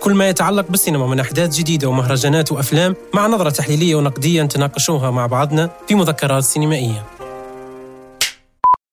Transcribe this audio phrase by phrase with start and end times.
[0.00, 5.26] كل ما يتعلق بالسينما من أحداث جديدة ومهرجانات وأفلام مع نظرة تحليلية ونقدية نتناقشوها مع
[5.26, 7.06] بعضنا في مذكرات سينمائية.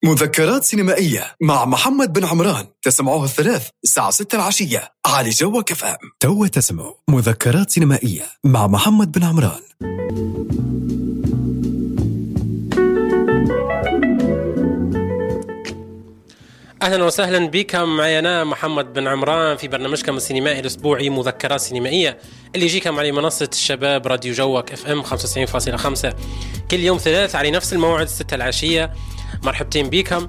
[0.03, 2.65] مذكرات سينمائية مع محمد بن عمران.
[2.81, 9.23] تسمعوها الثلاث الساعة 6 العشية على جو كفام تو تسمعوا مذكرات سينمائية مع محمد بن
[9.23, 9.61] عمران.
[16.81, 22.17] أهلا وسهلا بكم معي أنا محمد بن عمران في برنامجكم السينمائي الأسبوعي مذكرات سينمائية.
[22.55, 26.15] اللي يجيكم على منصة الشباب راديو جوك إف إم 95.5
[26.71, 28.93] كل يوم ثلاث على نفس الموعد 6 العشية.
[29.43, 30.27] مرحبتين بكم.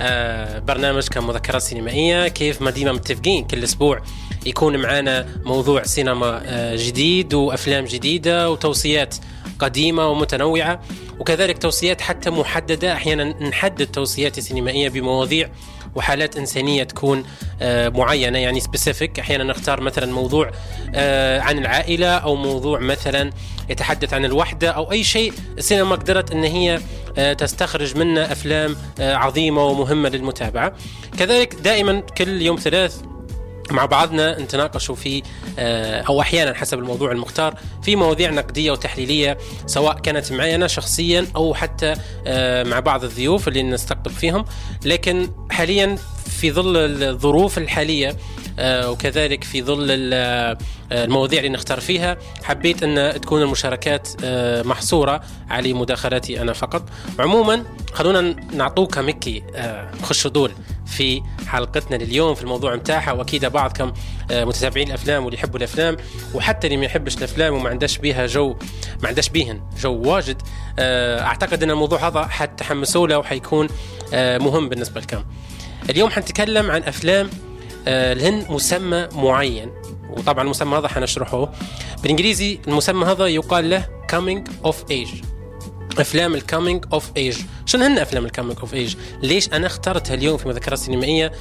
[0.00, 2.28] آه برنامجكم مذكرات سينمائية.
[2.28, 4.02] كيف ما ديما متفقين؟ كل أسبوع
[4.46, 9.16] يكون معنا موضوع سينما آه جديد وأفلام جديدة وتوصيات
[9.58, 10.80] قديمة ومتنوعة.
[11.20, 12.92] وكذلك توصيات حتى محددة.
[12.92, 15.50] أحيانا نحدد توصيات سينمائية بمواضيع
[15.98, 17.24] وحالات إنسانية تكون
[17.62, 18.38] آه، معينة.
[18.38, 20.50] يعني سبيسيفيك أحيانا نختار مثلا موضوع
[20.94, 23.30] آه، عن العائلة أو موضوع مثلا
[23.68, 25.32] يتحدث عن الوحدة أو أي شيء.
[25.58, 26.80] السينما قدرت إن هي
[27.18, 30.72] آه، تستخرج منه أفلام عظيمة ومهمة للمتابعة.
[31.18, 33.02] كذلك دائما كل يوم ثلاث
[33.70, 35.22] مع بعضنا نتناقشوا في
[36.08, 41.54] أو أحيانا حسب الموضوع المختار في مواضيع نقدية وتحليلية سواء كانت معي أنا شخصيا أو
[41.54, 41.94] حتى
[42.64, 44.44] مع بعض الضيوف اللي نستقطب فيهم.
[44.84, 45.96] لكن حاليا
[46.40, 48.16] في ظل الظروف الحالية
[48.58, 50.58] آه، وكذلك في ظل آه،
[50.92, 56.82] المواضيع اللي نختار فيها حبيت أن تكون المشاركات آه، محصورة على مداخلاتي أنا فقط.
[57.18, 58.20] عموما خلونا
[58.52, 59.42] نعطوك مكي
[60.02, 60.52] خش دول.
[60.88, 63.92] في حلقتنا لليوم في الموضوع متاعها وأكيد بعضكم
[64.30, 65.96] متابعين الأفلام واللي يحبوا الأفلام
[66.34, 68.56] وحتى اللي ما يحبش الأفلام وما عندش بيها جو
[69.02, 70.42] ما عندش بيهن جو واجد.
[70.78, 73.68] أعتقد إن الموضوع هذا حتحمسوا له وحيكون
[74.14, 75.24] مهم بالنسبة لكم.
[75.90, 77.30] اليوم حنتكلم عن أفلام
[77.88, 79.70] آه، لهن مسمى معين
[80.10, 81.52] وطبعا المسمى هذا حنشرحه.
[82.02, 85.24] بالإنجليزي المسمى هذا يقال له coming of age.
[86.00, 90.14] أفلام ال coming of age شنو هن أفلام ال coming of age ليش أنا اخترتها
[90.14, 91.32] اليوم في مذكرات سينمائية؟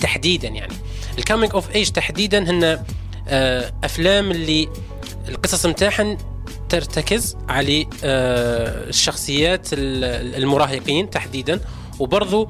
[0.00, 0.72] تحديدا يعني.
[1.18, 2.84] ال coming of age تحديدا هن
[3.28, 4.68] آه، أفلام اللي
[5.28, 6.18] القصص متاعهن
[6.68, 11.60] ترتكز على آه، الشخصيات المراهقين تحديدا.
[11.98, 12.48] وبرضو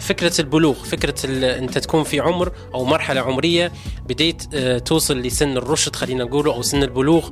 [0.00, 1.14] فكرة البلوغ فكرة
[1.58, 3.72] أنت تكون في عمر أو مرحلة عمرية
[4.08, 7.30] بديت آه، توصل لسن الرشد خلينا نقوله أو سن البلوغ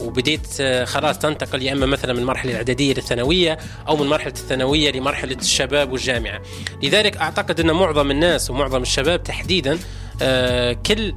[0.00, 4.90] وبديت آه، خلاص تنتقل يا إما مثلا من المرحله الإعدادية للثانوية أو من مرحلة الثانوية
[4.92, 6.42] لمرحلة الشباب والجامعة.
[6.82, 9.78] لذلك أعتقد إن معظم الناس ومعظم الشباب تحديدا
[10.22, 11.14] آه، كل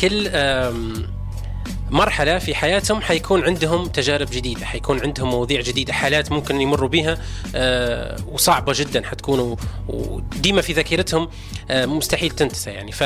[0.00, 0.28] كل
[1.90, 7.18] مرحلة في حياتهم حيكون عندهم تجارب جديدة حيكون عندهم مواضيع جديدة حالات ممكن يمروا بها
[7.54, 9.56] آه، وصعبة جدا حتكون
[9.88, 11.28] وديما في ذاكرتهم
[11.70, 12.92] آه، مستحيل تنتسى يعني.
[12.92, 13.04] ف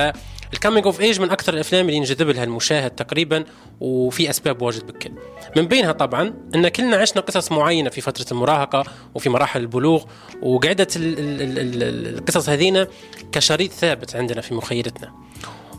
[0.53, 3.45] ال coming of age من أكثر الأفلام اللي ينجذب لها المشاهد تقريبا
[3.81, 5.11] وفي أسباب واجد بكل.
[5.57, 8.85] من بينها طبعا إن كلنا عشنا قصص معينة في فترة المراهقة
[9.15, 10.05] وفي مراحل البلوغ
[10.43, 12.89] وقعدت القصص هذينا
[13.33, 15.24] كشريط ثابت عندنا في مخيلتنا.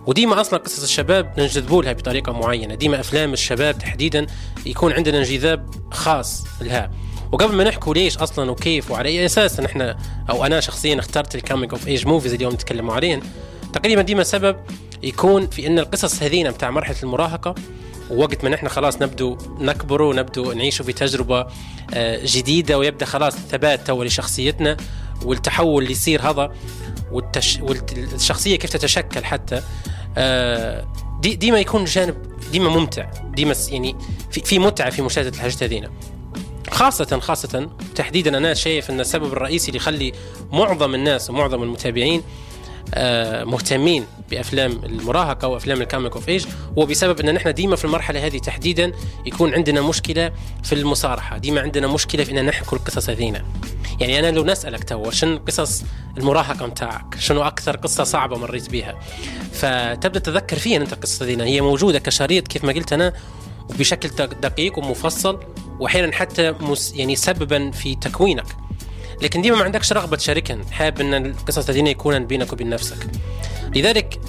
[0.07, 2.75] وديما أصلا قصص الشباب ننجذبوا لها بطريقة معينة.
[2.75, 4.25] ديما أفلام الشباب تحديدا
[4.65, 6.91] يكون عندنا انجذاب خاص لها.
[7.31, 9.95] وقبل ما نحكوا ليش أصلا وكيف وعلى أي أساس نحن
[10.29, 13.21] أو أنا شخصيا اخترت ال coming of age movies اليوم نتكلم عليهم
[13.73, 14.57] تقريبا ديما سبب
[15.03, 17.55] يكون في أن القصص هذينا بتاع مرحلة المراهقة
[18.11, 21.47] ووقت ما نحن خلاص نبدو نكبر ونبدو نعيش في تجربة
[21.93, 24.77] آه، جديدة ويبدأ خلاص الثبات تو لشخصيتنا
[25.23, 26.51] والتحول اللي يصير هذا
[27.11, 27.59] والتش...
[27.61, 29.61] والشخصيه كيف تتشكل حتى.
[30.17, 30.87] آه،
[31.21, 32.15] دي ديما يكون جانب
[32.51, 33.95] ديما ممتع ديما يعني
[34.31, 35.91] في, في متعة في مشاهدة الحاجات هذينا.
[36.71, 40.11] خاصة خاصة تحديدا أنا شايف أن السبب الرئيسي اللي يخلي
[40.51, 42.23] معظم الناس ومعظم المتابعين
[42.93, 46.45] آه، مهتمين بأفلام المراهقة وأفلام ال coming of age
[46.77, 48.91] هو بسبب أن نحن ديما في المرحلة هذه تحديدا
[49.25, 50.31] يكون عندنا مشكلة
[50.63, 53.45] في المصارحة ديما عندنا مشكلة في أن نحكي القصص هذينا.
[53.99, 55.83] يعني أنا لو نسألك تو شنو قصص
[56.17, 58.99] المراهقة متاعك شنو أكثر قصة صعبة مريت بها؟
[59.53, 63.13] فتبدأ تتذكر فيها أنت القصة هذينا هي موجودة كشريط كيف ما قلت أنا
[63.69, 65.39] وبشكل دقيق ومفصل
[65.79, 66.53] واحيانا حتى
[66.95, 68.45] يعني سببا في تكوينك.
[69.21, 73.07] لكن ديما ما عندكش رغبة تشاركها حابب أن القصص هذه يكون بينك وبين نفسك.
[73.75, 74.19] لذلك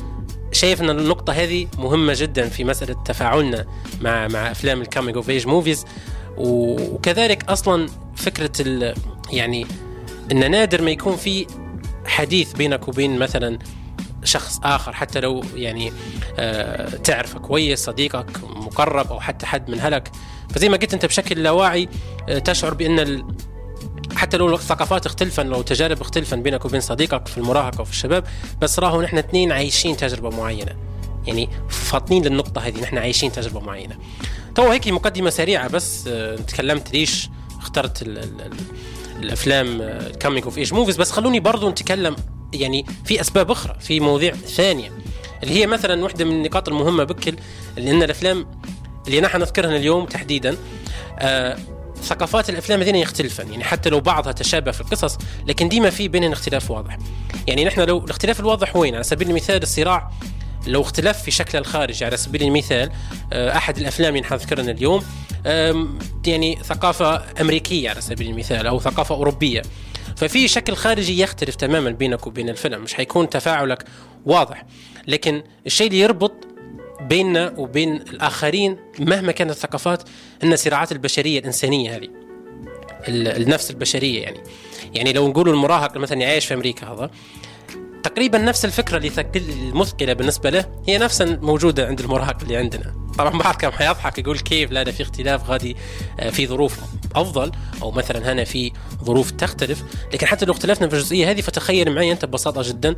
[0.52, 3.66] شايف إن النقطة هذه مهمة جدا في مسألة تفاعلنا
[4.00, 5.84] مع مع أفلام ال coming of age movies
[6.36, 8.94] وكذلك أصلا فكرة
[9.32, 9.66] يعني
[10.32, 11.46] إن نادر ما يكون في
[12.06, 13.58] حديث بينك وبين مثلا
[14.24, 15.92] شخص آخر حتى لو يعني
[16.38, 20.10] آه تعرفه كويس صديقك مقرب أو حتى حد من هلك.
[20.50, 21.88] فزي ما قلت أنت بشكل لا واعي
[22.28, 23.24] آه تشعر بأن
[24.16, 28.24] حتى لو الثقافات اختلفا لو تجارب اختلفا بينك وبين صديقك في المراهقة وفي الشباب
[28.60, 30.76] بس راهو نحن اثنين عايشين تجربة معينة.
[31.26, 33.96] يعني فاطنين للنقطة هذه نحن عايشين تجربة معينة.
[34.54, 37.28] تو هيك مقدمة سريعة بس آه، تكلمت ليش
[37.58, 38.52] اخترت ال ال ال
[39.22, 42.16] الأفلام ال coming of age movies بس خلوني برضو نتكلم
[42.52, 44.92] يعني في أسباب أخرى في مواضيع ثانية.
[45.42, 47.36] اللي هي مثلا واحدة من النقاط المهمة بكل
[47.76, 48.46] لأن الأفلام
[49.06, 50.56] اللي نحن نذكرها اليوم تحديدا
[51.18, 51.58] آه
[52.02, 53.50] ثقافات الأفلام هذين يختلفن.
[53.50, 56.98] يعني حتى لو بعضها تشابه في القصص لكن ديما في بينهم اختلاف واضح.
[57.46, 60.10] يعني نحن لو الاختلاف الواضح وين؟ على سبيل المثال الصراع
[60.66, 62.04] لو اختلف في شكل الخارجي.
[62.04, 62.90] على سبيل المثال
[63.32, 65.04] آه، أحد الأفلام اللي نذكرها اليوم
[66.26, 69.62] يعني ثقافة أمريكية على سبيل المثال أو ثقافة أوروبية.
[70.16, 72.82] ففي شكل خارجي يختلف تماما بينك وبين الفيلم.
[72.82, 73.84] مش حيكون تفاعلك
[74.26, 74.64] واضح.
[75.06, 76.45] لكن الشيء اللي يربط
[77.00, 80.02] بيننا وبين الآخرين مهما كانت الثقافات
[80.44, 82.08] إن الصراعات البشرية الإنسانية هذه
[83.08, 84.40] النفس البشرية يعني.
[84.94, 87.10] يعني لو نقول المراهق مثلا يعيش في أمريكا هذا
[88.02, 92.94] تقريبا نفس الفكرة اللي المثقلة بالنسبة له هي نفسها موجودة عند المراهق اللي عندنا.
[93.18, 95.76] طبعا بعض كم حيضحك يقول كيف لا في اختلاف غادي
[96.20, 96.80] آه، في ظروف
[97.14, 97.52] أفضل
[97.82, 98.72] أو مثلا هنا في
[99.04, 99.82] ظروف تختلف.
[100.12, 102.96] لكن حتى لو اختلفنا في الجزئية هذه فتخيل معي أنت ببساطة جدا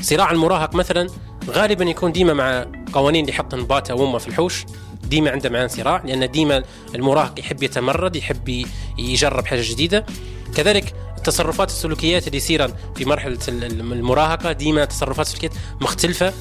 [0.00, 1.08] صراع المراهق مثلا
[1.50, 4.64] غالبا يكون ديما مع قوانين اللي يحط باتا وامه في الحوش.
[5.04, 6.62] ديما عنده معاه صراع لأن ديما
[6.94, 8.64] المراهق يحب يتمرد يحب
[8.98, 10.06] يجرب حاجة جديدة.
[10.54, 16.32] كذلك التصرفات السلوكيات اللي يصير في مرحلة المراهقة ديما تصرفات السلوكيات مختلفة.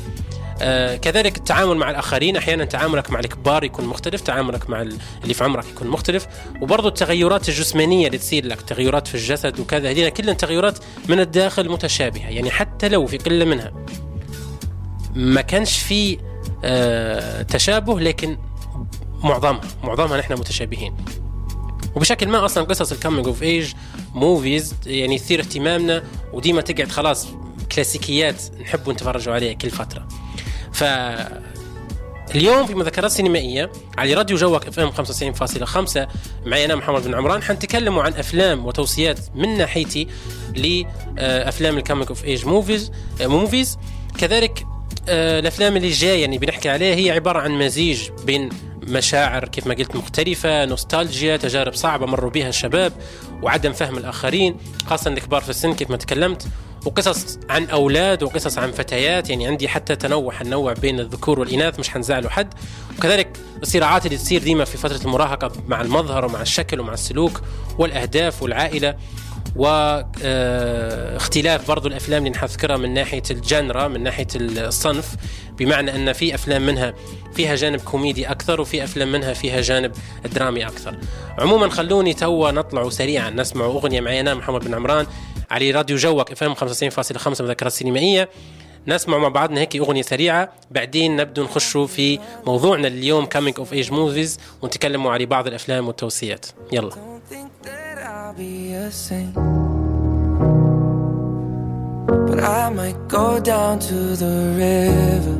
[0.61, 4.81] آه كذلك التعامل مع الآخرين أحيانا تعاملك مع الكبار يكون مختلف تعاملك مع
[5.23, 6.27] اللي في عمرك يكون مختلف.
[6.62, 10.79] وبرضه التغيرات الجسمانية اللي تصير لك تغيرات في الجسد وكذا هذه كلها تغيرات
[11.09, 13.71] من الداخل متشابهة يعني حتى لو في قلة منها.
[15.15, 16.17] ما كانش في
[16.63, 18.38] آه تشابه لكن
[19.23, 20.95] معظمها معظمها نحن متشابهين.
[21.95, 23.74] وبشكل ما أصلا قصص ال coming of age
[24.13, 26.03] movies يعني تثير اهتمامنا
[26.33, 27.27] وديما تقعد خلاص
[27.71, 30.07] كلاسيكيات نحب نتفرجوا عليها كل فترة.
[30.73, 30.83] ف
[32.35, 36.07] اليوم في مذكرات سينمائية على راديو جوك إف إم 95.5
[36.45, 40.07] معي أنا محمد بن عمران حنتكلموا عن أفلام وتوصيات من ناحيتي
[40.55, 42.91] لافلام ال coming of age movies
[43.21, 43.77] movies
[44.17, 44.67] كذلك
[45.09, 48.50] الأفلام اللي جاية يعني بنحكي عليها هي عبارة عن مزيج بين
[48.88, 52.94] مشاعر كيف ما قلت مختلفة نوستالجيا تجارب صعبة مروا بها الشباب
[53.41, 54.57] وعدم فهم الآخرين
[54.88, 56.47] خاصة الكبار في السن كيف ما تكلمت
[56.86, 61.89] وقصص عن أولاد وقصص عن فتيات يعني عندي حتى تنوع حننوع بين الذكور والإناث مش
[61.89, 62.53] حنزعلوا حد.
[62.97, 67.41] وكذلك الصراعات اللي تصير ديما في فترة المراهقة مع المظهر ومع الشكل ومع السلوك
[67.77, 68.95] والأهداف والعائلة.
[69.56, 71.38] واختلاف
[71.68, 75.16] برضو الأفلام اللي نذكرها من ناحية ال genre من ناحية الصنف.
[75.57, 76.94] بمعنى أن في أفلام منها
[77.34, 79.92] فيها جانب كوميدي أكثر وفي أفلام منها فيها جانب
[80.36, 80.98] درامي أكثر.
[81.40, 85.06] عموما خلوني توا نطلع سريعا نسمع أغنية معي أنا محمد بن عمران
[85.51, 88.30] على راديو جوك إف إم 95.5 مذكرات سينمائية.
[88.88, 90.54] نسمع مع بعضنا هيك أغنية سريعة.
[90.72, 96.46] بعدين نبدو نخشوا في موضوعنا اليوم coming of age movies ونتكلموا على بعض الأفلام والتوصيات.
[96.72, 97.20] يلا.
[102.27, 105.38] But I might go down to the river.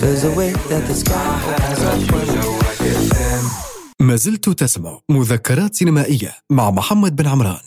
[0.00, 2.54] There's a way that the sky opens up
[4.00, 7.60] ما زلت تسمع مذكرات سينمائية مع محمد بن عمران.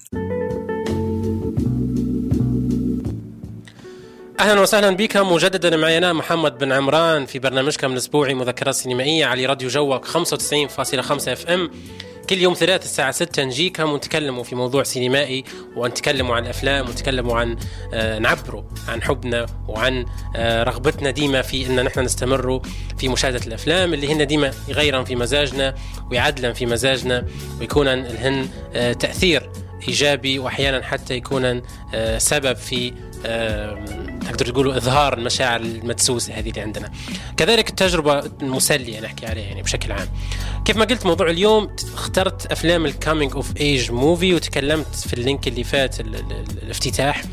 [4.39, 9.45] أهلا وسهلا بكم مجددا معي أنا محمد بن عمران في برنامجكم الأسبوعي مذكرات سينمائية على
[9.45, 11.69] راديو جوك 95.5 FM
[12.29, 15.43] كل يوم ثلاث الساعة 6 نجيكم ونتكلموا في موضوع سينمائي
[15.75, 17.57] ونتكلموا عن الأفلام ونتكلموا عن
[17.93, 20.05] آه نعبروا عن حبنا وعن
[20.35, 22.59] آه رغبتنا ديما في أن نحن نستمروا
[22.97, 25.75] في مشاهدة الأفلام اللي هن ديما يغيرن في مزاجنا
[26.11, 27.25] ويعدلن في مزاجنا
[27.59, 29.49] ويكون لهن آه تأثير
[29.87, 31.61] إيجابي وأحيانا حتى يكون
[31.93, 32.93] آه سبب في
[34.21, 36.91] تقدر تقولوا إظهار المشاعر المدسوسة هذه اللي عندنا.
[37.37, 40.07] كذلك التجربة المسلية نحكي عليها يعني بشكل عام.
[40.65, 45.20] كيف ما قلت موضوع اليوم اخترت أفلام ال coming of age movie وتكلمت في ال
[45.20, 47.23] link اللي فات الافتتاح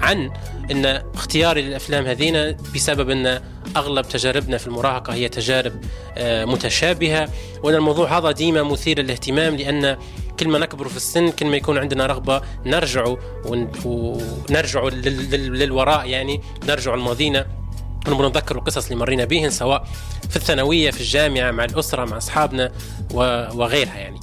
[0.00, 0.30] عن
[0.70, 3.40] إن اختياري للأفلام هذينا بسبب إن
[3.76, 5.72] أغلب تجاربنا في المراهقة هي تجارب
[6.16, 7.28] آه، متشابهة
[7.62, 9.96] وإن الموضوع هذا ديما مثير للاهتمام لأن
[10.40, 13.14] كل ما نكبر في السن كل ما يكون عندنا رغبة نرجع
[13.44, 17.46] ونرجع للوراء يعني نرجع لماضينا
[18.08, 19.88] نبغى نتذكر القصص اللي مرينا بهن سواء
[20.30, 22.72] في الثانوية في الجامعة مع الأسرة مع أصحابنا
[23.14, 24.20] وغيرها يعني.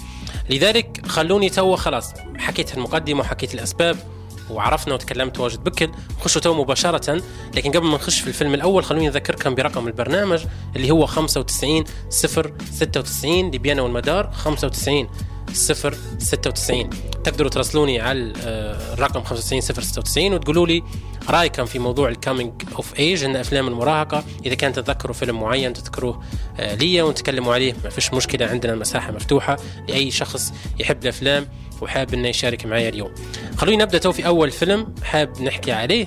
[0.49, 3.97] لذلك خلوني تو خلاص حكيت المقدمة وحكيت الأسباب
[4.49, 5.91] وعرفنا وتكلمت واجد بكل.
[6.19, 7.21] نخش تو مباشرة
[7.55, 10.45] لكن قبل ما نخش في الفيلم الأول خلوني أذكركم برقم البرنامج
[10.75, 15.07] اللي هو 95 0 96 ليبيانا والمدار 95
[15.55, 16.89] 096
[17.23, 20.83] تقدروا تراسلوني على آه، الرقم 95 096 وتقولوا لي
[21.29, 25.73] رايكم في موضوع ال coming of age إن أفلام المراهقة إذا كان تتذكروا فيلم معين
[25.73, 26.23] تذكروه
[26.59, 29.57] آه، لي ونتكلموا عليه ما فيش مشكلة عندنا مساحه مفتوحة
[29.87, 31.47] لأي شخص يحب الأفلام
[31.81, 33.11] وحاب إنه يشارك معي اليوم.
[33.57, 36.05] خلونا نبدأ تو في أول فيلم حاب نحكي عليه.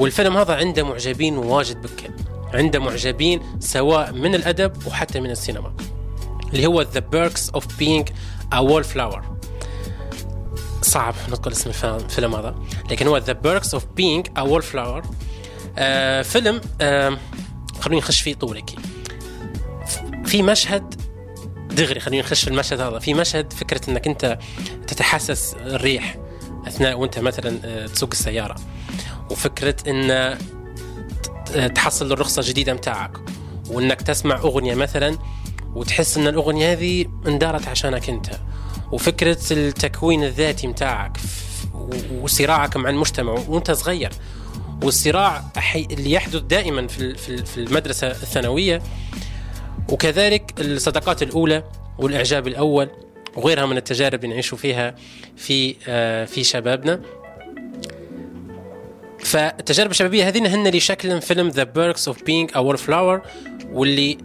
[0.00, 2.14] والفيلم هذا عنده معجبين واجد بكل
[2.54, 5.72] عنده معجبين سواء من الأدب وحتى من السينما
[6.52, 8.12] اللي هو The Perks of Being
[8.54, 9.20] a Wallflower.
[10.82, 12.54] صعب نقول اسم الفيلم هذا.
[12.90, 15.06] لكن هو The Perks of Being a Wallflower.
[15.78, 17.18] آه فيلم آه
[17.80, 18.70] خلوني نخش فيه طولك.
[20.24, 20.94] في مشهد
[21.70, 22.98] دغري خلينا نخش في المشهد هذا.
[22.98, 24.38] في مشهد فكرة إنك أنت
[24.86, 26.16] تتحسس الريح
[26.66, 28.56] أثناء وأنت مثلا آه، تسوق السيارة.
[29.30, 30.38] وفكرة إن
[31.74, 33.10] تحصل الرخصة الجديدة متاعك
[33.70, 35.18] وإنك تسمع أغنية مثلا
[35.74, 38.26] وتحس إن الأغنية هذه اندارت عشانك أنت.
[38.92, 41.18] وفكرة التكوين الذاتي متاعك
[42.22, 44.12] وصراعك مع المجتمع وأنت صغير.
[44.82, 45.44] والصراع
[45.76, 48.82] اللي يحدث دائما في المدرسة الثانوية.
[49.88, 51.64] وكذلك الصداقات الأولى
[51.98, 52.90] والإعجاب الأول
[53.36, 54.94] وغيرها من التجارب اللي نعيش فيها
[55.36, 57.00] في آه، في شبابنا.
[59.24, 63.22] فالتجارب الشبابية هذين هن اللي شكلن فيلم The Perks of Being a Wallflower
[63.72, 64.18] واللي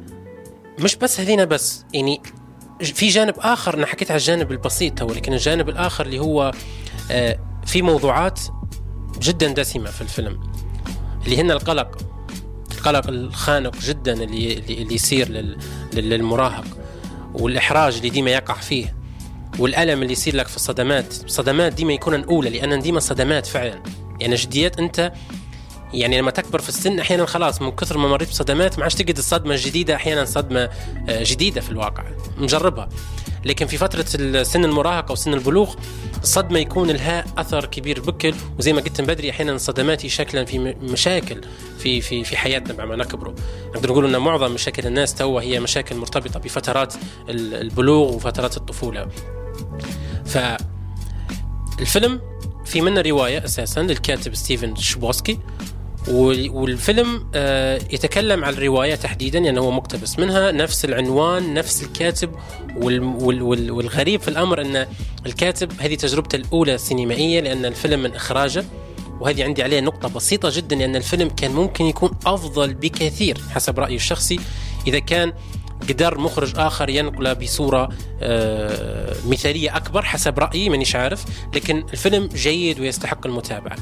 [0.79, 2.21] مش بس هذين بس يعني
[2.81, 6.51] في جانب آخر أنا حكيت على الجانب البسيط هو لكن الجانب الآخر اللي هو
[7.11, 8.39] آه، في موضوعات
[9.21, 10.39] جدا دسمة في الفيلم
[11.25, 11.97] اللي هن القلق
[12.71, 15.55] القلق الخانق جدا اللي اللي يصير
[15.93, 16.65] للمراهق
[17.33, 18.95] والإحراج اللي ديما يقع فيه
[19.59, 23.83] والألم اللي يصير لك في الصدمات الصدمات ديما يكون اولى لأن ديما صدمات فعلا.
[24.19, 25.13] يعني جديات أنت
[25.93, 29.17] يعني لما تكبر في السن أحيانا خلاص من كثر ما مريت بصدمات ما عادش تجد
[29.17, 30.69] الصدمة الجديدة أحيانا صدمة
[31.09, 32.03] آه، جديدة في الواقع.
[32.37, 32.89] مجربها
[33.45, 34.03] لكن في فترة
[34.43, 35.75] سن المراهقه وسن البلوغ
[36.23, 38.33] الصدمة يكون لها أثر كبير بكل.
[38.59, 41.41] وزي ما قلت من بدري أحيانا الصدمات شكلن في مشاكل
[41.79, 43.33] في في في حياتنا بعد ما نكبروا.
[43.75, 46.93] نقدر نقول إن معظم مشاكل الناس توا هي مشاكل مرتبطة بفترات
[47.29, 49.07] البلوغ وفترات الطفولة.
[50.25, 50.37] ف
[51.79, 52.21] الفيلم
[52.65, 55.39] في منه رواية أساسا للكاتب ستيفن شبوسكي.
[56.07, 62.31] والفيلم آه، يتكلم عن الروايه تحديدا يعني هو مقتبس منها نفس العنوان نفس الكاتب
[62.81, 64.87] والغريب في الأمر إن
[65.25, 68.65] الكاتب هذه تجربته الأولى سينمائية لأن الفيلم من إخراجه.
[69.19, 73.95] وهذه عندي عليها نقطة بسيطة جدا لأن الفيلم كان ممكن يكون أفضل بكثير حسب رأيي
[73.95, 74.39] الشخصي.
[74.87, 75.33] إذا كان
[75.89, 77.89] قدر مخرج آخر ينقله بصورة
[78.21, 81.25] آه، مثالية أكبر حسب رأيي مانيش عارف.
[81.55, 83.75] لكن الفيلم جيد ويستحق المتابعة.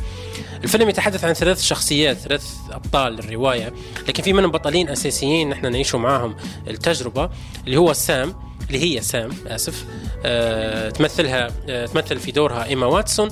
[0.63, 3.73] الفيلم يتحدث عن ثلاث شخصيات ثلاث أبطال الرواية
[4.07, 6.35] لكن في منهم بطلين أساسيين نحن نعيش معاهم
[6.67, 7.29] التجربة
[7.65, 8.35] اللي هو سام
[8.67, 9.85] اللي هي سام آسف
[10.25, 13.29] أه تمثلها أه تمثل في دورها إيما واتسون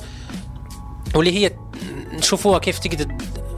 [1.16, 1.52] واللي هي
[2.14, 3.16] نشوفوها كيف تقدر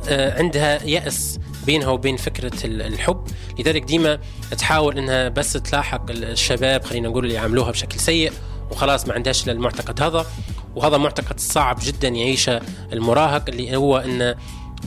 [0.09, 3.23] أه عندها يأس بينها وبين فكرة الحب
[3.59, 4.19] لذلك ديما
[4.57, 8.31] تحاول إنها بس تلاحق الشباب خلينا نقول اللي يعاملوها بشكل سيء
[8.71, 10.25] وخلاص ما عندهاش المعتقد هذا.
[10.77, 12.61] وهذا معتقد صعب جدا يعيشه
[12.93, 14.35] المراهق اللي هو انه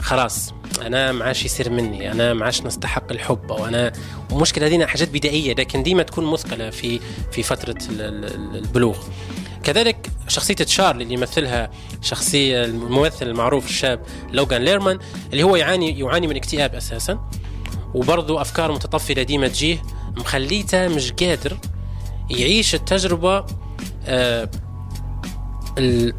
[0.01, 3.91] خلاص أنا ما عادش يصير مني أنا ما عادش نستحق الحب أو أنا
[4.31, 6.99] ومشكله هذه حاجات بدائية لكن ديما تكون مثقلة في
[7.31, 8.97] في فترة البلوغ.
[9.63, 11.71] كذلك شخصية تشارلي اللي يمثلها
[12.01, 14.99] شخصية الممثل المعروف الشاب لوغان ليرمان
[15.31, 17.29] اللي هو يعاني يعاني من اكتئاب أساسا
[17.93, 19.81] وبرضه أفكار متطفلة ديما تجيه
[20.17, 21.57] مخليته مش قادر
[22.29, 23.45] يعيش التجربة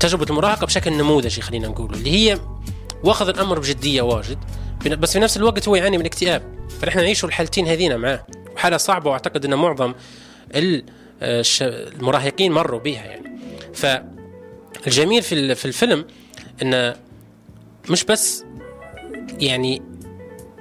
[0.00, 2.38] تجربة المراهقة بشكل نموذجي خلينا نقول اللي هي
[3.04, 4.38] وأخذ الأمر بجدية واجد
[4.86, 6.42] بس في نفس الوقت هو يعاني من اكتئاب.
[6.80, 8.26] فنحن نعيش الحالتين هذينا معاه.
[8.54, 9.94] وحالة صعبة وأعتقد أن معظم
[11.62, 13.38] المراهقين مروا بها يعني.
[13.74, 16.04] فالجميل في في الفيلم
[16.62, 16.96] انه
[17.90, 18.44] مش بس
[19.38, 19.82] يعني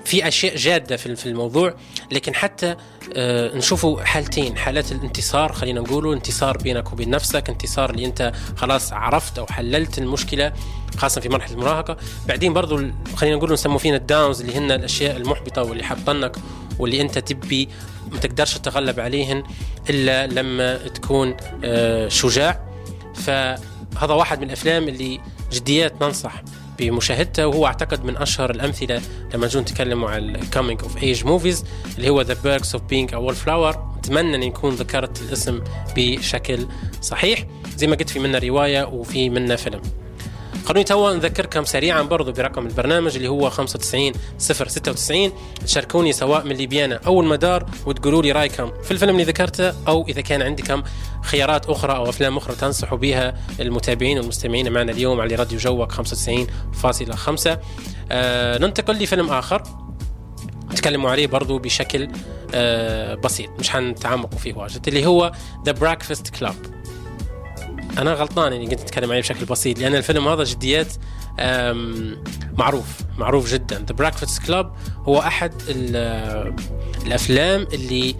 [0.05, 1.75] في أشياء جادة في الموضوع
[2.12, 2.75] لكن حتى
[3.15, 8.94] آه، نشوفوا حالتين حالات الانتصار خلينا نقولوا انتصار بينك وبين نفسك انتصار اللي انت خلاص
[8.94, 10.53] عرفت أو حللت المشكلة
[10.98, 11.98] خاصة في مرحلة المراهقة.
[12.27, 12.84] بعدين برضو
[13.15, 16.38] خلينا نقول نسموا فينا ال downs اللي هن الأشياء المحبطة واللي حبطنك
[16.80, 17.70] واللي أنت تبي
[18.12, 19.44] ما تقدرش تتغلب عليهن
[19.89, 22.62] إلا لما تكون آه، شجاع.
[23.15, 25.20] فهذا واحد من الأفلام اللي
[25.51, 26.41] جديات ننصح.
[26.90, 29.02] بمشاهدته وهو اعتقد من أشهر الأمثلة
[29.34, 31.65] لما نجون نتكلموا عن ال coming of age movies
[31.98, 35.64] اللي هو The Perks of Being a Wallflower أتمنى إن يكون ذكرت الاسم
[35.96, 36.68] بشكل
[37.02, 37.46] صحيح.
[37.78, 39.82] زي ما قلت في منا رواية وفي منا فيلم.
[40.65, 45.32] خلوني توا نذكركم سريعا برضو برقم البرنامج اللي هو 95 096
[45.65, 50.22] تشاركوني سواء من ليبيانا أو المدار وتقولوا لي رأيكم في الفيلم اللي ذكرته أو إذا
[50.22, 50.84] كان عندكم
[51.24, 56.01] خيارات أخرى أو أفلام أخرى تنصحوا بها المتابعين والمستمعين معنا اليوم على راديو جوك 95.5
[58.12, 59.63] آه ننتقل لفيلم آخر.
[60.72, 62.08] نتكلموا عليه برضو بشكل
[62.56, 65.32] آه بسيط مش حنتعمقوا فيه واجد اللي هو
[65.65, 66.56] The Breakfast Club
[67.98, 70.93] أنا غلطان إني قلت أتكلم عليه بشكل بسيط لأن الفيلم هذا جديات
[72.57, 72.86] معروف
[73.17, 73.75] معروف جدا.
[73.75, 74.74] The Breakfast Club
[75.07, 75.53] هو أحد
[77.05, 78.15] الأفلام اللي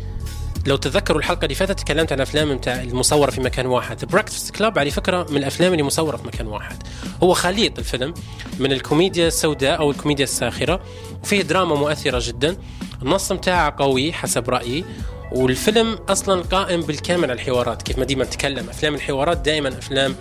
[0.67, 3.99] لو تتذكروا الحلقة اللي فاتت تكلمت عن الافلام بتاع المصورة في مكان واحد.
[4.00, 6.83] The Breakfast Club على فكرة من الأفلام اللي مصورة في مكان واحد.
[7.23, 8.13] هو خليط الفيلم
[8.59, 10.81] من الكوميديا السوداء أو الكوميديا الساخرة
[11.23, 12.57] وفيه دراما مؤثرة جدا.
[13.01, 14.85] النص بتاعه قوي حسب رأيي.
[15.31, 18.69] والفيلم أصلا قائم بالكامل على الحوارات كيف ما ديما نتكلم.
[18.69, 20.15] أفلام الحوارات دائما أفلام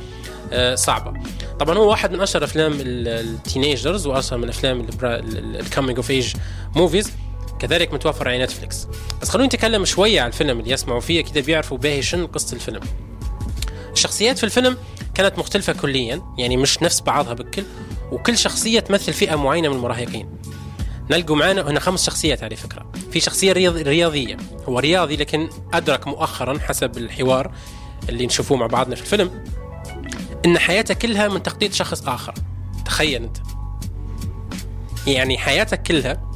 [0.75, 1.21] صعبة.
[1.61, 4.87] طبعا هو واحد من أشهر أفلام ال teenagers وأشهر من أفلام
[5.61, 6.35] ال coming of age
[6.77, 7.13] movies
[7.59, 8.87] كذلك متوفر على نتفليكس
[9.23, 12.81] بس خلونا نتكلم شوية عن الفيلم اللي يسمعوا فيه كده بيعرفوا باهي شنو قصة الفيلم.
[13.93, 14.77] الشخصيات في الفيلم
[15.15, 17.65] كانت مختلفة كليا يعني مش نفس بعضها بكل
[18.13, 20.40] وكل شخصية تمثل فئة معينة من المراهقين.
[21.11, 22.87] نلقوا معانا هنا خمس شخصيات على فكرة.
[23.13, 24.37] في شخصية رياضية.
[24.69, 27.53] هو رياضي لكن أدرك مؤخرا حسب الحوار
[28.09, 29.45] اللي نشوفوه مع بعضنا في الفيلم
[30.47, 32.35] إن حياته كلها من تخطيط شخص آخر.
[32.85, 33.37] تخيل أنت.
[35.07, 36.31] يعني حياتك كلها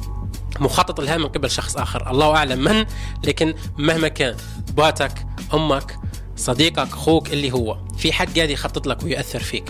[0.59, 2.11] مخطط لها من قبل شخص آخر.
[2.11, 2.85] الله أعلم من
[3.23, 4.35] لكن مهما كان
[4.73, 5.99] باتك أمك
[6.37, 7.77] صديقك أخوك اللي هو.
[7.97, 9.69] في حد قاعد يخطط لك ويؤثر فيك.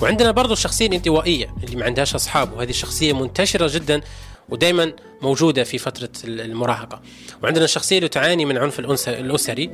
[0.00, 4.00] وعندنا برضو الشخصيه الانطوائيه اللي ما عندهاش أصحاب وهذه الشخصيه منتشرة جدا
[4.52, 4.92] ودائما
[5.22, 7.02] موجودة في فترة المراهقة.
[7.42, 9.70] وعندنا الشخصيه اللي تعاني من عنف الأسري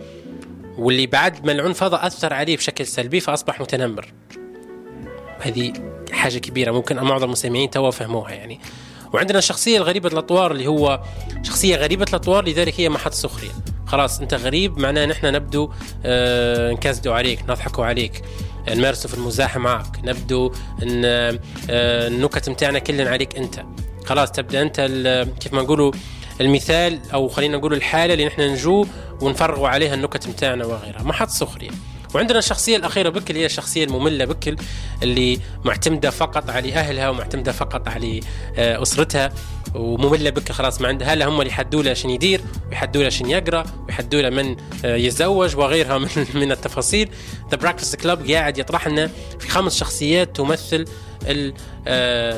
[0.78, 4.12] واللي بعد ما العنف هذا أثر عليه بشكل سلبي فأصبح متنمر.
[5.40, 5.72] هذه
[6.12, 8.60] حاجة كبيرة ممكن معظم المستمعين توا فهموها يعني.
[9.12, 11.02] وعندنا الشخصية الغريبة الأطوار اللي هو
[11.42, 13.52] شخصية غريبة الأطوار لذلك هي محط سخرية.
[13.86, 15.72] خلاص أنت غريب معناه نحن نبدو
[16.04, 18.22] آه نكزدوا عليك نضحكوا عليك
[18.68, 21.38] نمارسوا في المزاح معك نبدو آه
[21.70, 23.64] النكت متاعنا كلنا عليك أنت.
[24.08, 24.80] خلاص تبدأ أنت
[25.40, 25.92] كيف ما نقولوا
[26.40, 28.86] المثال أو خلينا نقول الحالة اللي نحن نجو
[29.20, 31.02] ونفرغوا عليها النكت متاعنا وغيرها.
[31.02, 31.70] محط سخرية.
[32.14, 34.56] وعندنا الشخصيه الأخيرة بكل هي الشخصيه المملة بكل
[35.02, 38.20] اللي معتمدة فقط على أهلها ومعتمدة فقط على
[38.58, 39.32] أسرتها
[39.74, 41.14] ومملة بك خلاص ما عندها.
[41.14, 42.40] لا هم اللي يحدوا له شنو يدير
[42.70, 46.08] ويحدوا له شنو يقرأ ويحدوا له من يتزوج وغيرها من
[46.40, 47.08] من التفاصيل.
[47.50, 50.84] The Breakfast Club قاعد يطرح لنا في خمس شخصيات تمثل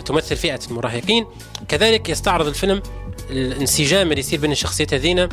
[0.05, 1.27] تمثل فئة المراهقين.
[1.69, 2.83] كذلك يستعرض الفيلم
[3.31, 5.29] الانسجام اللي يصير بين الشخصيات هذينا.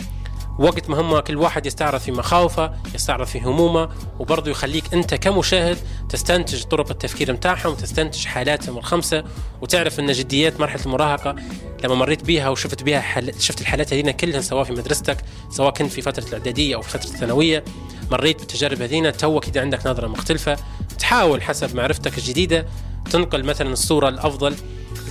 [0.60, 3.90] وقت ما هم كل واحد يستعرض في مخاوفه يستعرض في همومه
[4.20, 5.78] وبرضه يخليك أنت كمشاهد
[6.10, 9.24] تستنتج طرق التفكير متاعهم تستنتج حالاتهم الخمسة
[9.62, 11.36] وتعرف أن جديات مرحلة المراهقة
[11.84, 13.42] لما مريت بيها وشفت بيها حل...
[13.42, 15.18] شفت الحالات هذينا كلها سواء في مدرستك
[15.50, 17.64] سواء كنت في فترة الإعدادية أو في فترة الثانوية
[18.12, 20.58] مريت بالتجارب هذينا تو كده عندك نظرة مختلفة
[21.00, 22.66] تحاول حسب معرفتك الجديدة
[23.12, 24.56] تنقل مثلا الصورة الأفضل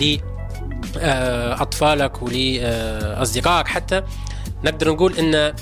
[0.00, 0.16] ل
[0.96, 4.02] أطفالك ولأصدقائك حتى
[4.66, 5.54] نقدر نقول إن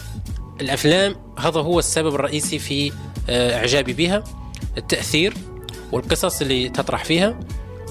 [0.61, 2.93] الأفلام هذا هو السبب الرئيسي في
[3.29, 4.25] إعجابي بها
[4.79, 5.35] التأثير
[5.93, 7.41] والقصص اللي تطرح فيها.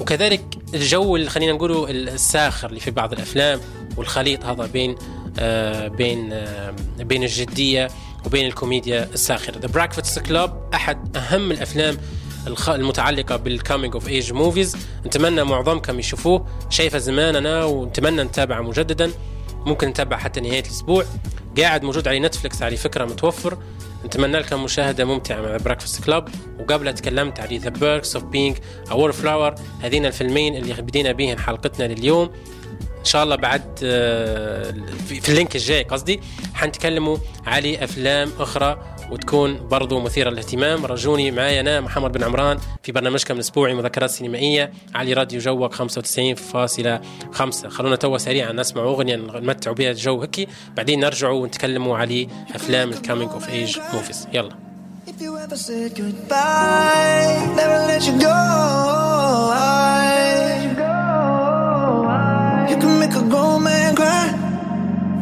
[0.02, 3.60] وكذلك الجو اللي خلينا نقوله الساخر اللي في بعض الأفلام
[3.98, 4.96] والخليط هذا بين
[5.98, 6.46] بين
[7.00, 7.88] بين الجدية
[8.26, 9.60] وبين الكوميديا الساخرة.
[9.60, 11.98] The Breakfast Club أحد أهم الأفلام
[12.68, 16.48] المتعلقة بال Coming of Age movies نتمنى معظمكم يشوفوه.
[16.70, 19.12] شايفه زمان أنا ونتمنى نتابعه مجددا.
[19.66, 21.06] ممكن نتابع حتى نهاية الأسبوع.
[21.58, 23.58] قاعد موجود على نتفلكس على فكرة متوفر.
[24.06, 28.58] نتمنى لكم مشاهدة ممتعة مع Breakfast Club وقبل تكلمت على The Perks of Being
[28.92, 32.30] a Wallflower هذين الفيلمين اللي بدينا بهم حلقتنا لليوم.
[33.00, 33.62] إن شاء الله بعد
[35.08, 36.22] في ال link الجاي قصدي.
[36.54, 38.93] حنتكلموا على أفلام أخرى.
[39.14, 44.72] وتكون برضو مثيرة للاهتمام راجوني معايا أنا محمد بن عمران في برنامجكم الأسبوعي مذكرات سينمائية
[44.96, 50.48] على راديو جوك 95.5 خلونا توا سريعا نسمع أغنية نمتعوا بها الجو هكي
[50.78, 54.56] بعدين نرجعوا ونتكلموا على أفلام ال Coming of Age movies يلا
[55.06, 58.40] If you ever said goodbye, never let you go.
[59.52, 60.70] I,
[62.70, 64.28] you can make a grown man cry.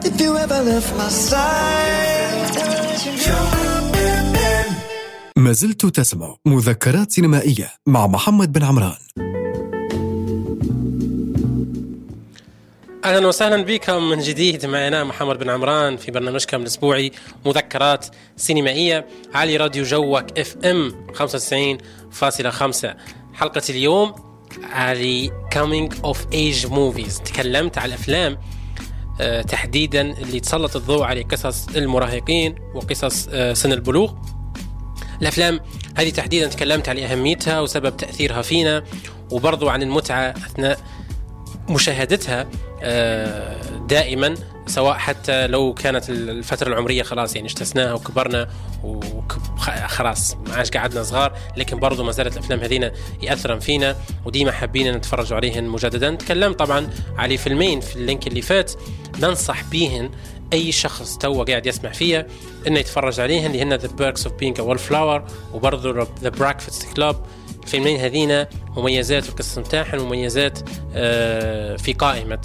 [0.10, 3.61] If you ever left my side, never let you go.
[5.42, 8.96] ما زلت تسمع مذكرات سينمائية مع محمد بن عمران.
[13.06, 14.66] أهلا وسهلا بكم من جديد.
[14.66, 17.12] معنا محمد بن عمران في برنامجكم الاسبوعي
[17.46, 18.06] مذكرات
[18.38, 22.96] سينمائية على راديو جوك FM 95.5
[23.34, 24.16] حلقة اليوم
[24.64, 28.38] على Coming of Age movies تكلمت على الأفلام
[29.22, 34.14] آه، تحديدا اللي تسلط الضوء على قصص المراهقين وقصص آه، سن البلوغ.
[35.22, 35.60] الأفلام.
[35.96, 38.84] هذه تحديدا تكلمت على أهميتها وسبب تأثيرها فينا
[39.32, 40.80] وبرضو عن المتعة أثناء
[41.70, 42.48] مشاهدتها
[42.84, 44.36] آه، دائما
[44.68, 48.48] سواء حتى لو كانت الفترة العمرية خلاص يعني اجتزناها وكبرنا
[48.84, 54.92] وخلاص ما عادش قعدنا صغار لكن برضو ما زالت الأفلام هذينا يأثرن فينا وديما حابين
[54.92, 56.16] نتفرجوا عليهن مجددا.
[56.16, 58.72] تكلم طبعا على فيلمين في ال link اللي فات
[59.20, 60.10] ننصح بيهن
[60.54, 62.28] أي شخص تو قاعد يسمع فيها
[62.68, 67.16] إنه يتفرج عليهن اللي هن The Perks of Being Wallflower وبرضه The Breakfast Club
[67.64, 70.60] الفيلمين هذينا مميزات في القصة نتاعهم مميزات
[70.96, 72.42] آه، في قائمة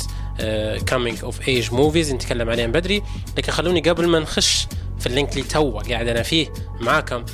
[0.86, 3.02] Coming of Age movies نتكلم عليهم بدري.
[3.38, 4.66] لكن خلوني قبل ما نخش
[4.98, 6.48] في ال link اللي توا قاعد أنا فيه
[6.80, 7.24] معاكم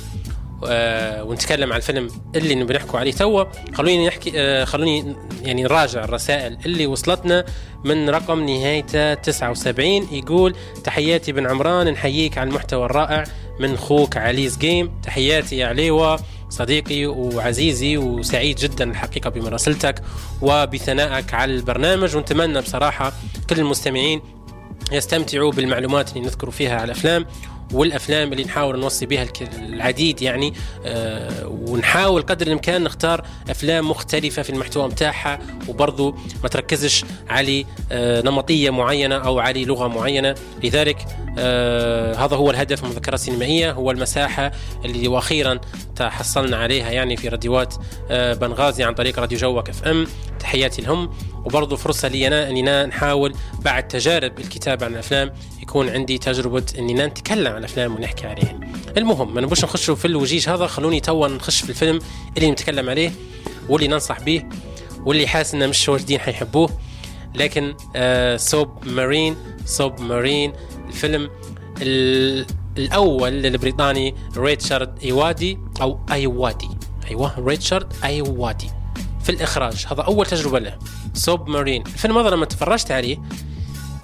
[1.23, 3.43] ونتكلم على الفيلم اللي بنحكوا عليه توا.
[3.73, 7.45] خلوني نحكي آه خلوني يعني نراجع الرسائل اللي وصلتنا
[7.85, 13.23] من رقم نهايته 79 يقول تحياتي بن عمران نحييك على المحتوى الرائع
[13.59, 14.91] من أخوك عليز جيم.
[15.03, 20.01] تحياتي يا عليوة صديقي وعزيزي وسعيد جدا الحقيقة بمراسلتك
[20.41, 22.15] وبثنائك على البرنامج.
[22.15, 23.13] ونتمنى بصراحة
[23.49, 24.21] كل المستمعين
[24.91, 27.25] يستمتعوا بالمعلومات اللي نذكر فيها على الأفلام.
[27.73, 29.27] والأفلام اللي نحاول نوصي بها
[29.59, 30.53] العديد يعني
[30.85, 38.21] آه ونحاول قدر الإمكان نختار أفلام مختلفة في المحتوى متاعها وبرضو ما تركزش على آه
[38.21, 40.35] نمطية معينة أو على لغة معينة.
[40.63, 41.05] لذلك
[41.37, 44.51] آه هذا هو الهدف من المذكرات السينمائية هو المساحة
[44.85, 45.59] اللي وأخيرا
[45.95, 47.75] تحصلنا عليها يعني في راديوات
[48.11, 50.07] بنغازي عن طريق راديو جوك FM.
[50.39, 51.09] تحياتي لهم.
[51.45, 55.31] وبرضه فرصة لي أنا أننا نحاول بعد تجارب الكتابة عن الأفلام
[55.63, 58.59] يكون عندي تجربة أننا نتكلم عن الأفلام ونحكي عليها.
[58.97, 61.99] المهم ما نبوش نخش في الوجيج هذا خلوني توا نخش في الفيلم
[62.37, 63.11] اللي نتكلم عليه
[63.69, 64.43] واللي ننصح به
[65.05, 66.69] واللي حاسس إنه مش واجدين حيحبوه.
[67.35, 69.35] لكن آه Submarine
[69.65, 70.53] Submarine
[70.87, 71.29] الفيلم
[72.77, 76.69] الأول للبريطاني ريتشارد إيوادي أو أيوادي.
[77.09, 78.69] أيوه ريتشارد إيوادي.
[79.23, 80.77] في الإخراج هذا أول تجربة له.
[81.13, 83.17] Submarine الفيلم هذا لما تفرجت عليه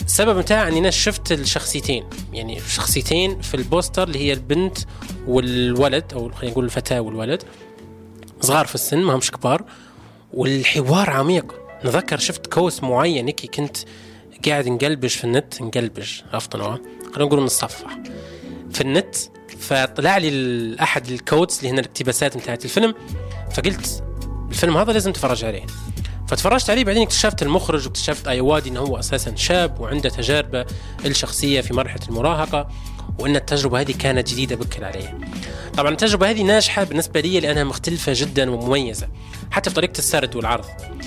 [0.09, 2.09] السبب بتاع إني أنا شفت الشخصيتين.
[2.33, 4.77] يعني شخصيتين في ال poster اللي هي البنت
[5.27, 7.43] والولد أو خلينا نقول الفتاة والولد.
[8.41, 9.63] صغار في السن ما همش كبار.
[10.33, 11.55] والحوار عميق.
[11.85, 13.77] نذكر شفت كوس معين هيك كنت
[14.47, 16.79] قاعد نقلبش في النت نقلبش عرفت خلينا
[17.17, 17.97] نقول نصفح
[18.71, 19.15] في النت
[19.59, 22.95] فطلع لي احد الكودز اللي هنا الاقتباسات بتاعت الفيلم.
[23.51, 24.03] فقلت
[24.49, 25.65] الفيلم هذا لازم تتفرج عليه.
[26.29, 30.65] فتفرجت عليه بعدين اكتشفت المخرج واكتشفت ايوادي انه هو أساسا شاب وعنده تجاربة
[31.05, 32.67] الشخصية في مرحلة المراهقة
[33.19, 35.17] وأن التجربة هذه كانت جديدة بكل عليه.
[35.77, 39.07] طبعا التجربة هذه ناجحة بالنسبة لي لأنها مختلفة جدا ومميزة
[39.51, 40.65] حتى في طريقة السرد والعرض.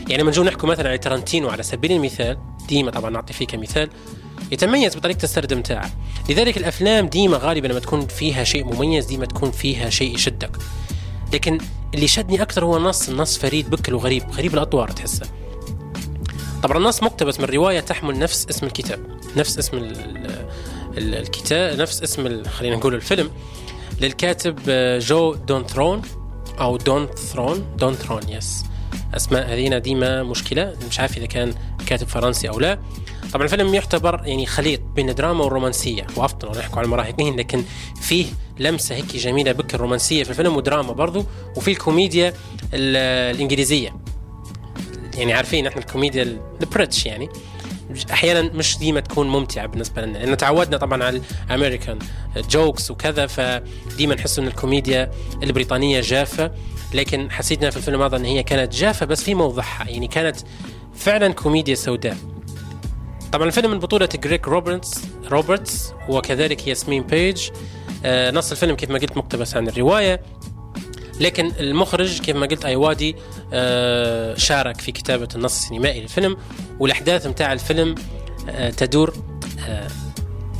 [0.09, 3.91] يعني لما نجو نحكي مثلا على ترنتينو على سبيل المثال ديما طبعا نعطي فيه كمثال
[4.53, 5.91] يتميز بطريقة السرد متاعه
[6.29, 10.57] لذلك الأفلام ديما غالبا لما تكون فيها شيء مميز ديما تكون فيها شيء يشدك
[11.33, 11.59] لكن
[11.95, 15.27] اللي شدني أكثر هو النص النص فريد بكل وغريب غريب الأطوار تحسه.
[16.63, 19.01] طبعا النص مقتبس من رواية تحمل نفس اسم الكتاب
[19.37, 19.93] نفس اسم
[20.99, 23.31] الكتاب نفس اسم خلينا نقول الفيلم
[24.01, 26.03] للكاتب آه، جو دون ثرون
[26.61, 28.65] أو دون ثرون دون ثرون yes
[29.15, 31.55] أسماء هذينا ديما مشكلة مش عارف إذا كان
[31.87, 32.79] كاتب فرنسي أو لا.
[33.33, 37.65] طبعا الفيلم يعتبر يعني خليط بين الدراما والرومانسية وأفضل نحكوا على المراهقين لكن
[38.01, 38.27] فيه
[38.59, 41.25] لمسة هيك جميلة بك الرومانسيه في الفيلم ودراما برضو
[41.57, 42.35] وفي الكوميديا
[42.75, 43.97] الإنجليزية.
[45.15, 47.29] يعني عارفين إحنا الكوميديا ال British يعني
[48.11, 50.19] أحيانا مش ديما تكون ممتعة بالنسبة لنا.
[50.19, 51.99] لأن تعودنا طبعا على ال American
[52.51, 55.11] jokes وكذا فديما نحس إن الكوميديا
[55.43, 56.51] البريطانية جافة
[56.95, 59.89] لكن حسيتنا في الفيلم هذا إن هي كانت جافة بس في موضعها.
[59.89, 60.37] يعني كانت
[60.95, 62.17] فعلا كوميديا سوداء.
[63.33, 67.49] طبعا الفيلم من بطولة كريك روبرتس روبرتس وكذلك ياسمين بيج.
[68.05, 70.23] آه نص الفيلم كيف ما قلت مقتبس عن الرواية.
[71.21, 73.17] لكن المخرج كيف ما قلت أيوادي
[73.53, 76.37] آه شارك في كتابة النص السينمائي للفيلم
[76.81, 77.95] والأحداث متاع الفيلم
[78.49, 79.15] آه تدور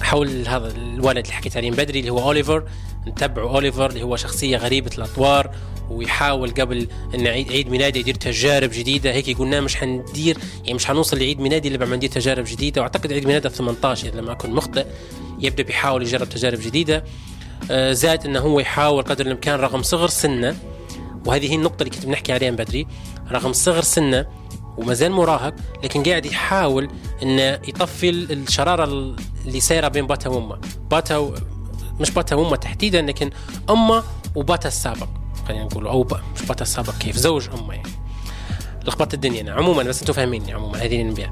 [0.03, 2.65] حول هذا الولد اللي حكيت عليه بدري اللي هو أوليفر.
[3.09, 5.51] نتبعوا أوليفر اللي هو شخصية غريبة الأطوار
[5.91, 9.13] ويحاول قبل إن عيد عيد ميلاده يدير تجارب جديدة.
[9.13, 12.81] هيك قلنا مش حندير يعني مش حنوصل لعيد ميلادي إلا بعد ندير تجارب جديدة.
[12.81, 14.87] وأعتقد عيد ميلاده 18 إذا لم أكن مخطئ
[15.39, 17.05] يبدأ بيحاول يجرب تجارب جديدة.
[17.71, 20.57] آه زاد إنه هو يحاول قدر الإمكان رغم صغر سنه
[21.27, 22.87] وهذه هي النقطة اللي كنت بنحكي عليها بدري
[23.33, 24.27] رغم صغر سنه
[24.79, 26.89] وما زال مراهق لكن قاعد يحاول
[27.23, 30.59] إنه يطفي الشرارة اللي سايرة بين باتا وأمه.
[30.91, 31.17] باتا
[32.01, 33.31] مش باتا وامه تحديدا لكن
[33.71, 35.09] امه وباتا السابق.
[35.49, 37.89] خلينا نقول أو مش باتا السابق كيف؟ زوج امه يعني.
[38.87, 41.31] لخبطت الدنيا أنا عموما بس أنتم فاهميني عموما هذه اللي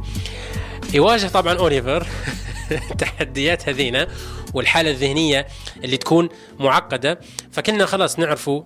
[0.95, 2.07] يواجه طبعا أوليفر
[2.91, 4.09] التحديات هذينا
[4.55, 5.47] والحالة الذهنية
[5.85, 7.21] اللي تكون معقدة.
[7.51, 8.63] فكنا خلاص نعرفوا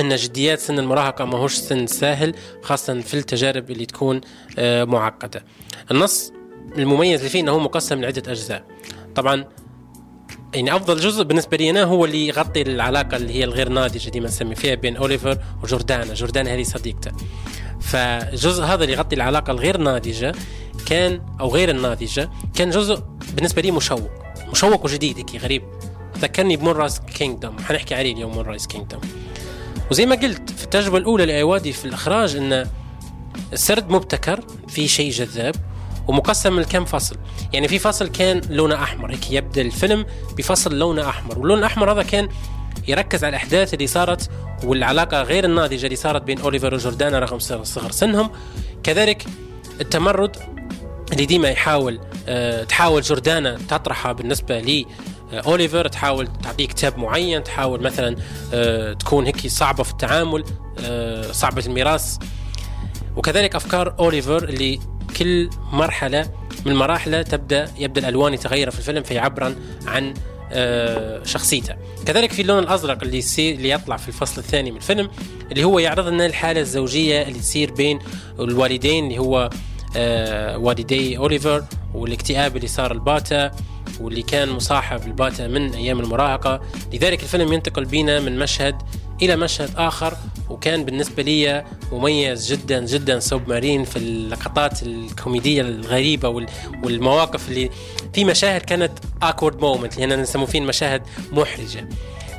[0.00, 4.20] إن جديات سن المراهقة ما هوش سن سهل خاصة في التجارب اللي تكون
[4.58, 5.44] آه، معقدة.
[5.90, 6.32] النص
[6.78, 8.64] المميز اللي فيه إنه مقسم لعدة أجزاء.
[9.14, 9.44] طبعا
[10.54, 14.20] يعني أفضل جزء بالنسبة لي أنا هو اللي يغطي العلاقة اللي هي الغير ناضجة دي
[14.20, 16.14] ما نسمي فيها بين أوليفر وجوردانا.
[16.14, 17.10] جوردانا هذه صديقته.
[17.80, 20.34] فالجزء هذا اللي يغطي العلاقة الغير ناضجة
[20.86, 23.02] كان أو غير الناضجة كان جزء
[23.34, 24.10] بالنسبة لي مشوق.
[24.52, 25.62] مشوق وجديد هيك غريب.
[26.18, 29.00] ذكرني ب Moonrise Kingdom حنحكي عليه اليوم Moonrise Kingdom
[29.90, 32.66] وزي ما قلت في التجربة الأولى لايوادي في الإخراج إن
[33.52, 35.54] السرد مبتكر في شيء جذاب.
[36.08, 37.16] ومقسم لكم فصل؟
[37.52, 42.02] يعني في فصل كان لونه أحمر هيك يبدأ الفيلم بفصل لونه أحمر واللون الأحمر هذا
[42.02, 42.28] كان
[42.88, 44.30] يركز على الأحداث اللي صارت
[44.64, 48.30] والعلاقة غير الناضجة اللي صارت بين أوليفر وجوردانا رغم صغر سنهم.
[48.82, 49.26] كذلك
[49.80, 50.36] التمرد
[51.12, 54.86] اللي ديما يحاول أه تحاول جوردانا تطرحها بالنسبة لي
[55.32, 58.16] آه، أوليفر تحاول تعطيه كتاب معين تحاول مثلا
[58.54, 60.44] أه تكون هيك صعبة في التعامل
[60.80, 62.16] أه صعبة الميراث.
[63.16, 64.80] وكذلك أفكار أوليفر اللي
[65.16, 66.30] كل مرحلة
[66.66, 69.54] من مراحله تبدأ يبدأ الألوان يتغير في الفيلم فيعبر
[69.86, 70.14] عن
[70.52, 71.74] آه، شخصيته.
[72.06, 75.10] كذلك في اللون الأزرق اللي يصير اللي يطلع في الفصل الثاني من الفيلم
[75.52, 77.98] اللي هو يعرض لنا الحالة الزوجية اللي تصير بين
[78.40, 79.50] الوالدين اللي هو
[79.96, 83.50] آه، والدي أوليفر والاكتئاب اللي صار الباتا
[84.00, 86.60] واللي كان مصاحب الباتا من أيام المراهقة.
[86.92, 88.74] لذلك الفيلم ينتقل بينا من مشهد
[89.22, 90.16] إلى مشهد آخر
[90.50, 96.28] وكان بالنسبة لي مميز جدا جدا Submarine في اللقطات الكوميدية الغريبة
[96.84, 97.70] والمواقف اللي
[98.12, 101.88] في مشاهد كانت awkward moment اللي هنا نسموه فيه مشاهد محرجة.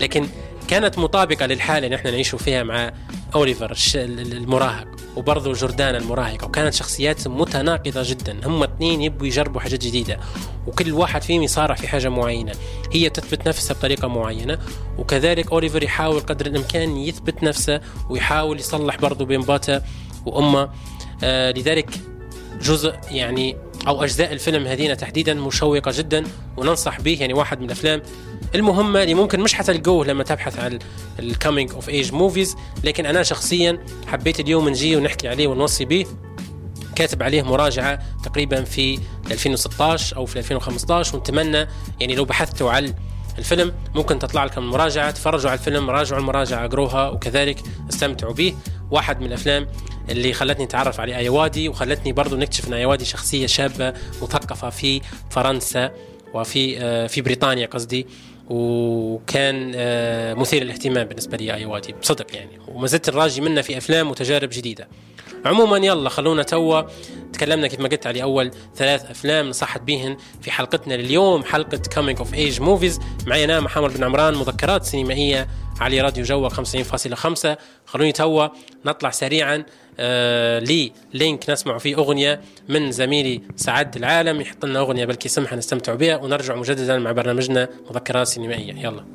[0.01, 0.27] لكن
[0.67, 2.93] كانت مطابقة للحالة اللي إحنا نعيشوا فيها مع
[3.35, 8.47] أوليفر المراهق وبرضه جوردانا المراهقة وكانت شخصيات متناقضة جدا.
[8.47, 10.19] هم اثنين يبوا يجربوا حاجات جديدة.
[10.67, 12.51] وكل واحد فيهم يصارع في حاجة معينة.
[12.91, 14.59] هي تثبت نفسها بطريقة معينة.
[14.97, 19.81] وكذلك أوليفر يحاول قدر الإمكان يثبت نفسه ويحاول يصلح برضه بين باتا
[20.25, 20.69] وأمه.
[21.23, 21.89] آه لذلك
[22.61, 26.23] جزء يعني أو أجزاء الفيلم هذينا تحديدا مشوقة جدا.
[26.57, 28.01] وننصح به يعني واحد من الأفلام
[28.55, 30.79] المهمه اللي ممكن مش حتلقوه لما تبحث عن
[31.19, 36.05] ال coming of age movies لكن أنا شخصيا حبيت اليوم نجي ونحكي عليه ونوصي به.
[36.95, 38.99] كاتب عليه مراجعة تقريبا في
[39.31, 41.67] 2016 أو في 2015 ونتمنى
[41.99, 42.93] يعني لو بحثتوا على
[43.37, 45.11] الفيلم ممكن تطلع لكم المراجعة.
[45.11, 48.55] تفرجوا على الفيلم راجعوا المراجعة اقروها وكذلك استمتعوا به.
[48.91, 49.67] واحد من الأفلام
[50.09, 55.91] اللي خلتني أتعرف على أيوادي وخلتني برضو نكتشف إن أيوادي شخصية شابة مثقفة في فرنسا
[56.33, 58.07] وفي آه، في بريطانيا قصدي.
[58.49, 62.59] وكان آه، مثير للاهتمام بالنسبة لي ايوادي بصدق يعني.
[62.67, 64.87] وما زلت الراجي منه في أفلام وتجارب جديدة.
[65.45, 66.81] عموما يلا خلونا توا.
[67.33, 72.17] تكلمنا كيف ما قلت على أول ثلاث أفلام نصحت بهن في حلقتنا لليوم حلقة coming
[72.19, 75.47] of age movies معي أنا محمد بن عمران مذكرات سينمائية
[75.79, 78.47] على راديو جوة 95.5 خلوني توا.
[78.85, 79.63] نطلع سريعا
[79.99, 85.55] آه لي لينك نسمع فيه أغنية من زميلي سعد العالم يحط لنا أغنية بلكي سمحه
[85.55, 88.73] نستمتع بها ونرجع مجددا مع برنامجنا مذكرات سينمائية.
[88.73, 89.05] يلا.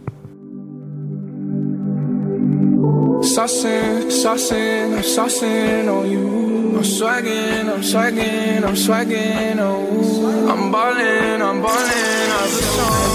[3.22, 6.76] Saucing, saucing, I'm saucing on you.
[6.78, 10.50] I'm swagging, I'm swagging, I'm swagging, oh.
[10.50, 13.10] I'm ballin', I'm ballin', I've been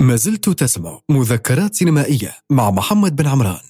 [0.00, 3.60] ما زلت تسمع مذكرات سينمائية مع محمد بن عمران.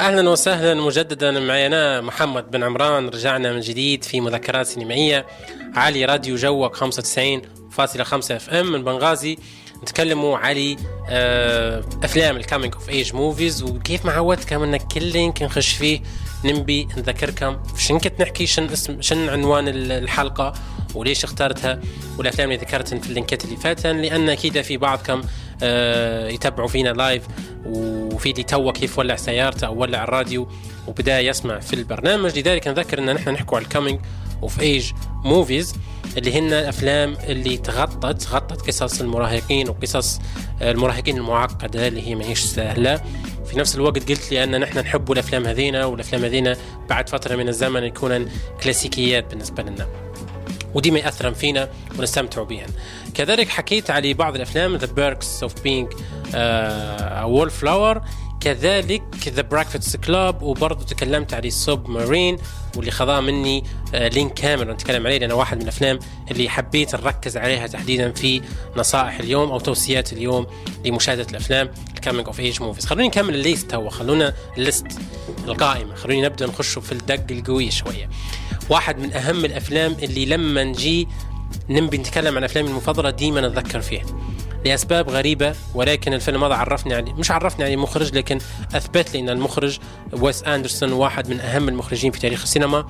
[0.00, 0.74] أهلا وسهلا.
[0.74, 3.08] مجددا معي أنا محمد بن عمران.
[3.08, 5.26] رجعنا من جديد في مذكرات سينمائية.
[5.74, 7.42] على راديو جوك 95
[7.76, 9.38] 101.5 FM من بنغازي.
[9.82, 10.76] نتكلموا على
[11.08, 16.00] آه، أفلام ال coming of age movies وكيف ما عودتكم ان كل link نخش فيه
[16.44, 20.52] نبي نذكركم شن كنت نحكي شن اسم شن عنوان الحلقة
[20.94, 21.80] وليش اخترتها
[22.18, 25.22] والأفلام اللي ذكرتها في ال link ات اللي فاتن لأن أكيد في بعضكم
[25.62, 27.22] آه، يتابعوا فينا live
[27.66, 30.48] وفي اللي توا كيف ولع سيارته أو ولع الراديو
[30.88, 32.38] وبدا يسمع في البرنامج.
[32.38, 34.00] لذلك نذكر إن نحن نحكوا على ال coming
[34.42, 34.92] of age
[35.24, 35.74] movies
[36.16, 40.20] اللي هن الافلام اللي تغطت غطت قصص المراهقين وقصص
[40.62, 43.00] المراهقين المعقدة اللي هي ماهيش سهلة.
[43.46, 46.56] في نفس الوقت قلت لي أن نحن نحب الأفلام هذينا والأفلام هذينا
[46.88, 48.28] بعد فترة من الزمن يكون
[48.62, 49.86] كلاسيكيات بالنسبة لنا.
[50.74, 52.66] وديما ياثرن فينا ونستمتعوا بهن
[53.14, 55.92] كذلك حكيت على بعض الأفلام The Perks of Being
[57.22, 58.02] a Wallflower
[58.40, 62.36] كذلك The Breakfast Club وبرضه تكلمت على Submarine
[62.76, 65.98] واللي خذاه مني آه، link كامل نتكلم عليه لأنه واحد من الأفلام
[66.30, 68.42] اللي حبيت نركز عليها تحديدا في
[68.76, 70.46] نصائح اليوم أو توصيات اليوم
[70.84, 74.86] لمشاهدة الأفلام ال coming of age movies خلوني نكمل ال list هو خلونا ال list
[75.48, 75.94] القائمة.
[75.94, 78.10] خلوني نبدأ نخش في الدق القوي شوية.
[78.70, 81.08] واحد من أهم الأفلام اللي لما نجي
[81.68, 84.02] نبي نتكلم عن أفلامي المفضلة ديما نتذكر فيه
[84.66, 87.12] لأسباب غريبة ولكن الفيلم هذا عرفني عليه.
[87.12, 88.38] مش عرفني عليه مخرج لكن
[88.74, 89.78] أثبت لي إن المخرج
[90.12, 92.86] ويس أندرسون واحد من أهم المخرجين في تاريخ السينما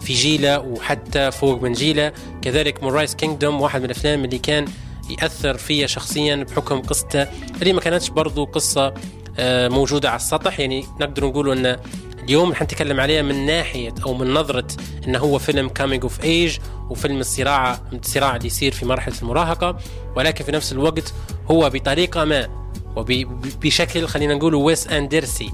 [0.00, 2.12] في جيلة وحتى فوق من جيلة.
[2.42, 4.64] كذلك Moonrise Kingdom واحد من الأفلام اللي كان
[5.10, 7.26] يأثر فيا شخصيا بحكم قصته.
[7.62, 8.94] اللي ما كانتش برضو قصة
[9.38, 11.76] آه، موجودة على السطح يعني نقدر نقول إن
[12.24, 14.66] اليوم حنتكلم عليها من ناحية أو من نظرة
[15.06, 16.58] إنه هو فيلم coming of age
[16.90, 19.78] وفيلم الصراع الصراع اللي يصير في مرحلة المراهقة
[20.16, 21.14] ولكن في نفس الوقت
[21.50, 22.48] هو بطريقة ما
[22.96, 25.50] وبشكل خلينا نقول ويس أندرسون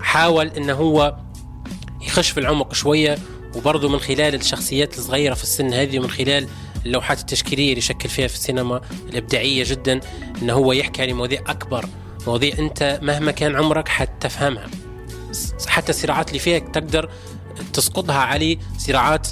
[0.00, 1.16] حاول إنه هو
[2.02, 3.18] يخش في العمق شوية
[3.56, 6.48] وبرضه من خلال الشخصيات الصغيرة في السن هذه ومن خلال
[6.86, 10.00] اللوحات التشكيلية اللي يشكل فيها في السينما الإبداعية جدا
[10.42, 11.84] إنه هو يحكي عن مواضيع أكبر
[12.26, 14.66] مواضيع أنت مهما كان عمرك حتفهمها.
[15.66, 17.10] حتى الصراعات اللي فيها تقدر
[17.72, 19.28] تسقطها على صراعات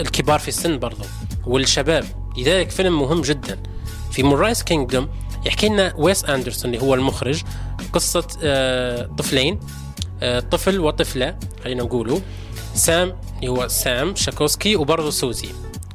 [0.00, 1.04] الكبار في السن برضو
[1.46, 2.04] والشباب.
[2.38, 3.62] لذلك فيلم مهم جدا.
[4.12, 5.08] في Moonrise Kingdom
[5.46, 7.42] يحكي لنا ويس أندرسون اللي هو المخرج
[7.92, 9.60] قصة آه، طفلين
[10.22, 12.22] آه، طفل وطفلة خلينا نقوله.
[12.74, 15.48] سام اللي هو سام شاكوسكي وبرضه سوزي.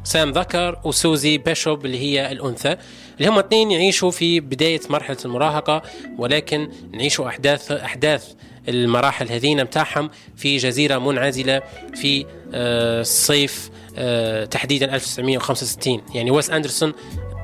[0.03, 2.77] سام ذكر وسوزي بيشوب اللي هي الأنثى
[3.17, 5.81] اللي هم اثنين يعيشوا في بداية مرحلة المراهقة
[6.17, 8.33] ولكن نعيشوا أحداث أحداث
[8.67, 11.61] المراحل هذين متاعهم في جزيرة منعزلة
[11.95, 16.93] في الصيف آه، تحديدا 1965 يعني ويس أندرسون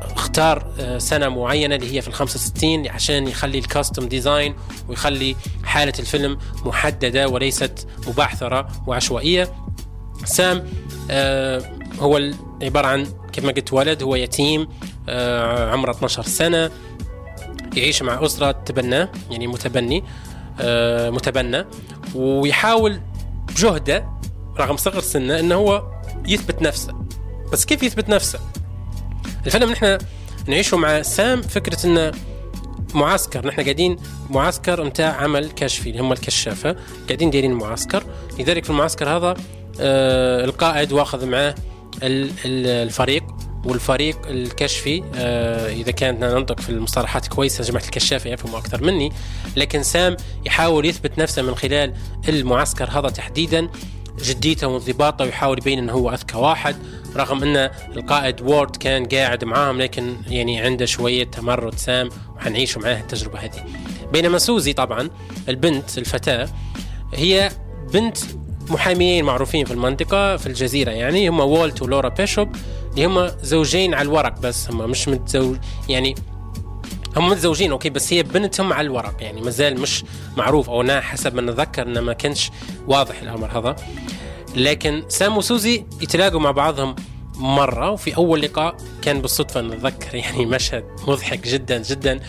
[0.01, 4.56] اختار آه، سنة معينة اللي هي في ال 65 عشان يخلي الكاستم ديزاين
[4.89, 9.56] ويخلي حالة الفيلم محددة وليست مبعثرة وعشوائية.
[10.25, 10.65] سام
[11.12, 11.62] آه،
[11.99, 14.67] هو عبارة عن كما قلت ولد هو يتيم
[15.10, 16.71] عمره 12 سنة
[17.75, 19.97] يعيش مع أسرة تبناه يعني متبني.
[19.97, 20.35] آه،
[21.12, 21.65] متبنى
[22.15, 23.02] ويحاول
[23.48, 24.10] بجهده
[24.60, 25.84] رغم صغر سنه إنه هو
[26.28, 26.94] يثبت نفسه.
[27.52, 28.39] بس كيف يثبت نفسه؟
[29.46, 29.98] الفيلم نحن
[30.48, 32.12] نعيشه مع سام فكرة إنه
[32.94, 33.48] معسكر.
[33.48, 33.98] نحن قاعدين
[34.30, 36.76] معسكر متاع عمل كشفي اللي هم الكشافة.
[37.08, 38.04] قاعدين دايرين معسكر.
[38.39, 39.34] لذلك في المعسكر هذا
[39.80, 41.56] آه القائد واخذ معاه
[42.04, 43.24] الفريق.
[43.65, 49.12] والفريق الكشفي آه إذا كانت ننطق في المصطلحات كويسة جماعة الكشافه يفهموا أكثر مني.
[49.56, 51.93] لكن سام يحاول يثبت نفسه من خلال
[52.30, 53.69] المعسكر هذا تحديدا
[54.23, 56.75] جديته وانضباطه ويحاول يبين إنه هو أذكى واحد.
[57.15, 62.99] رغم إن القائد وورد كان قاعد معاهم لكن يعني عنده شوية تمرد سام وحنعيش معاه
[62.99, 63.65] التجربة هذه.
[64.13, 65.10] بينما سوزي طبعا
[65.49, 66.49] البنت الفتاة
[67.13, 67.51] هي
[67.93, 68.17] بنت
[68.69, 72.56] محاميين معروفين في المنطقة في الجزيرة يعني هم وولت ولورا بيشوب
[72.95, 75.58] اللي هم زوجين على الورق بس هم مش متزوج
[75.89, 76.15] يعني
[77.17, 80.03] هم متزوجين أوكي بس هي بنتهم على الورق يعني مازال مش
[80.38, 82.51] معروف أو أنا حسب ما نتذكر إنه ما كانش
[82.88, 83.75] واضح الأمر هذا.
[84.55, 86.95] لكن سام وسوزي يتلاقوا مع بعضهم
[87.36, 92.19] مرة وفي أول لقاء كان بالصدفة نتذكر يعني مشهد مضحك جدا جدا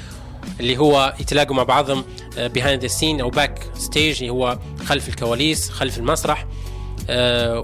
[0.60, 2.04] اللي هو يتلاقوا مع بعضهم
[2.38, 6.46] behind the scene أو backstage اللي هو خلف الكواليس خلف المسرح.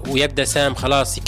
[0.09, 1.19] ويبدأ سام خلاص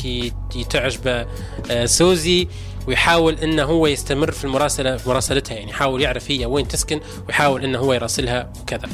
[0.70, 1.27] تعجبه
[1.70, 2.48] آه، سوزي
[2.87, 7.64] ويحاول إنه هو يستمر في المراسله في مراسلتها يعني يحاول يعرف هي وين تسكن ويحاول
[7.64, 8.88] إنه هو يراسلها وكذا.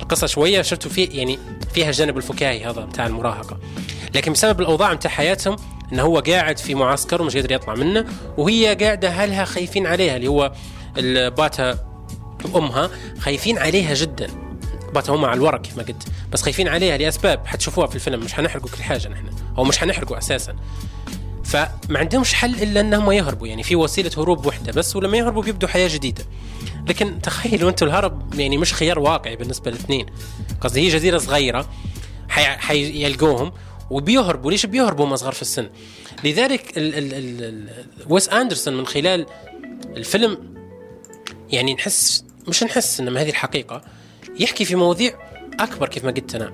[0.00, 1.38] القصة شوية شفتوا في يعني
[1.74, 3.58] فيها الجانب الفكاهي هذا بتاع المراهقة.
[4.14, 5.56] لكن بسبب الأوضاع بتاع حياتهم
[5.92, 8.04] إنه هو قاعد في معسكر ومش قادر يطلع منه
[8.36, 10.52] وهي قاعدة اهلها خايفين عليها اللي هو
[11.36, 11.88] باتها
[12.52, 14.47] وامها خايفين عليها جدا.
[14.94, 16.02] باتها هم على الورق كيف ما قلت.
[16.32, 17.46] بس خايفين عليها لأسباب.
[17.46, 18.20] حتشوفوها في الفيلم.
[18.20, 19.30] مش حنحرقوا كل حاجة نحن.
[19.58, 20.56] أو مش حنحرقوا أساسا.
[21.44, 23.46] فما عندهمش حل إلا إنهم يهربوا.
[23.46, 24.72] يعني في وسيلة هروب وحدة.
[24.72, 26.24] بس ولما يهربوا بيبدوا حياة جديدة.
[26.88, 28.34] لكن تخيلوا أنتم الهرب.
[28.34, 30.06] يعني مش خيار واقعي بالنسبة للاثنين.
[30.60, 31.68] قصدي هي جزيرة صغيرة.
[32.28, 33.52] حيلقوهم.
[33.90, 34.50] وبيهربوا.
[34.50, 35.70] ليش بيهربوا هم صغار في السن؟
[36.24, 37.68] لذلك ال ال ال
[38.08, 39.26] ويس أندرسون من خلال
[39.96, 40.38] الفيلم
[41.50, 43.82] يعني نحس مش نحس انما هذه الحقيقة.
[44.38, 45.12] يحكي في مواضيع
[45.60, 46.52] أكبر كيف ما قلت أنا.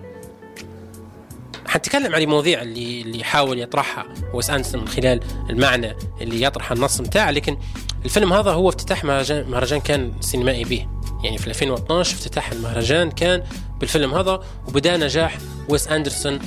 [1.67, 5.21] حنتكلم عن المواضيع اللي اللي يحاول يطرحها ويس اندرسون من خلال
[5.51, 7.57] المعنى اللي يطرح النص بتاعه لكن
[8.05, 10.87] الفيلم هذا هو افتتاح مهرجان مهرجان كان سينمائي به.
[11.25, 13.43] يعني في 2012 افتتاح المهرجان كان
[13.81, 16.39] بالفيلم هذا وبدأ نجاح ويس أندرسون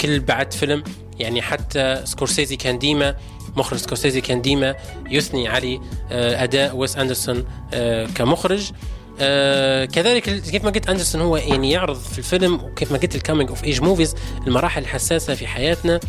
[0.00, 0.84] كل بعد فيلم.
[1.18, 3.16] يعني حتى سكورسيزي كان ديما
[3.56, 4.76] مخرج سكورسيزي كان ديما
[5.10, 5.80] يثني على
[6.10, 8.72] آه، أداء ويس أندرسون آه، كمخرج.
[9.20, 13.19] آه كذلك كيف ما قلت أندرسون هو يعني يعرض في الفيلم وكيف ما قلت ال
[13.19, 14.14] coming of age movies
[14.46, 16.00] المراحل الحساسة في حياتنا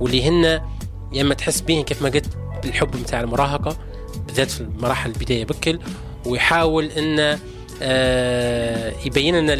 [0.00, 0.44] واللي هن
[1.12, 2.26] يا إما تحس بيهن كيف ما قلت
[2.64, 3.76] الحب بتاع المراهقة
[4.26, 5.78] بالذات في المراحل البداية بكل
[6.26, 7.38] ويحاول انه
[7.82, 9.54] آه يبين لنا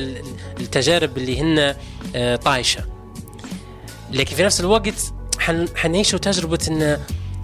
[0.60, 1.74] التجارب اللي هن
[2.16, 2.84] آه طايشة.
[4.12, 6.98] لكن في نفس الوقت حن حنعيشوا تجربة إن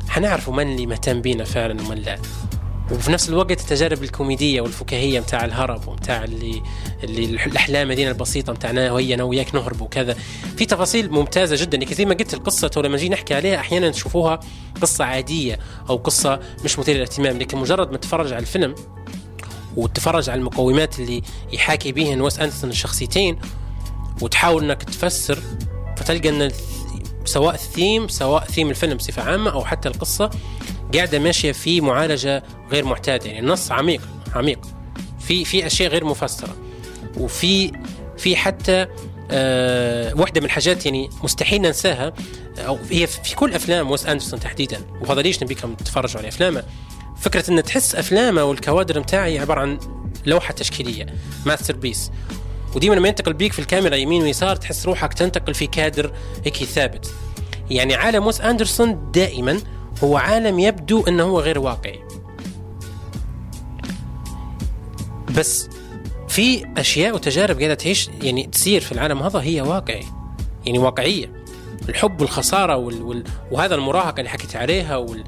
[0.08, 2.18] حنعرفوا من اللي مهتم بينا فعلا ومن لا.
[2.92, 6.62] وفي نفس الوقت التجارب الكوميدية والفكاهية متاع الهرب ومتاع اللي
[7.04, 10.16] اللي الأحلام هذينا البسيطة متاعنا وهي أنا وياك نهرب وكذا.
[10.56, 11.78] في تفاصيل ممتازة جدا.
[11.78, 14.40] يعني زي ما قلت القصة تو لما نجي نحكي عليها أحيانا تشوفوها
[14.82, 15.58] قصة عادية
[15.90, 17.38] أو قصة مش مثيرة للاهتمام.
[17.38, 18.74] لكن مجرد ما تتفرج على الفيلم
[19.76, 21.22] وتتفرج على المقومات اللي
[21.52, 23.38] يحاكي بيهن ويس أندرسون الشخصيتين
[24.20, 25.38] وتحاول إنك تفسر
[25.96, 26.50] فتلقى إن
[27.24, 30.30] سواء الثيم سواء ثيم الفيلم بصفة عامة أو حتى القصة
[30.94, 34.58] قاعدة ماشية في معالجة غير معتادة يعني النص عميق عميق.
[35.20, 36.56] في في أشياء غير مفسرة.
[37.16, 37.72] وفي
[38.18, 38.86] في حتى
[39.30, 42.12] أه واحدة من الحاجات يعني مستحيل ننساها
[42.58, 46.64] أو هي في كل أفلام ويس أندرسون تحديدا وهذا ليش نبيكم تتفرجوا على أفلامه؟
[47.20, 49.78] فكرة إن تحس أفلامه والكوادر متاعي عبارة عن
[50.26, 51.06] لوحة تشكيلية
[51.46, 52.10] masterpiece.
[52.74, 56.12] وديما لما ينتقل بيك في الكاميرا يمين ويسار تحس روحك تنتقل في كادر
[56.44, 57.14] هيك ثابت.
[57.70, 59.60] يعني عالم ويس أندرسون دائما
[60.04, 62.00] هو عالم يبدو إنه هو غير واقعي.
[65.36, 65.68] بس
[66.28, 70.04] في أشياء وتجارب قاعدة تعيش يعني تصير في العالم هذا هي واقعي
[70.66, 71.32] يعني واقعية.
[71.88, 73.02] الحب والخسارة وال...
[73.02, 73.24] وال...
[73.50, 75.24] وهذا المراهقة اللي حكيت عليها وال...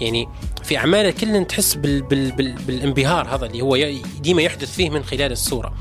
[0.00, 0.28] يعني
[0.62, 2.02] في أعماله كلنا تحس بال...
[2.02, 2.32] بال...
[2.32, 2.52] بال...
[2.52, 3.76] بالانبهار هذا اللي هو
[4.20, 5.74] ديما يحدث فيه من خلال الصورة.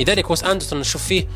[0.00, 1.28] لذلك ويس أندرسون نشوف فيه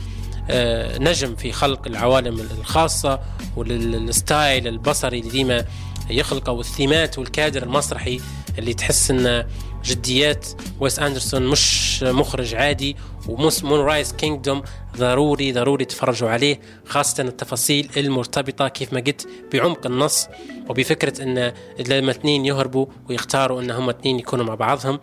[0.50, 3.20] آه نجم في خلق العوالم الخاصة
[3.56, 5.64] وال style البصري اللي ديما
[6.10, 8.20] يخلقه والثيمات والكادر المسرحي
[8.58, 9.46] اللي تحس انه
[9.84, 10.46] جديات
[10.80, 12.96] ويس أندرسون مش مخرج عادي
[13.28, 14.62] و Moonrise Kingdom
[14.96, 20.28] ضروري ضروري تفرجوا عليه خاصة التفاصيل المرتبطة كيف ما قلت بعمق النص
[20.68, 21.52] وبفكرة إن
[21.88, 25.00] لما اثنين يهربوا ويختاروا إن هم اثنين يكونوا مع بعضهم.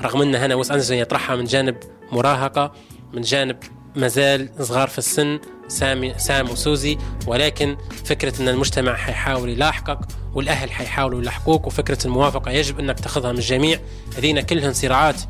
[0.00, 1.76] رغم إن هنا ويس أندرسون يطرحها من جانب
[2.12, 2.72] مراهقة
[3.12, 3.56] من جانب
[3.96, 9.98] مازال صغار في السن سامي سام وسوزي ولكن فكرة أن المجتمع حيحاول يلاحقك
[10.34, 13.78] والأهل حيحاولوا يلاحقوك وفكرة الموافقة يجب أنك تاخذها من الجميع.
[14.16, 15.20] هذين كلهن صراعات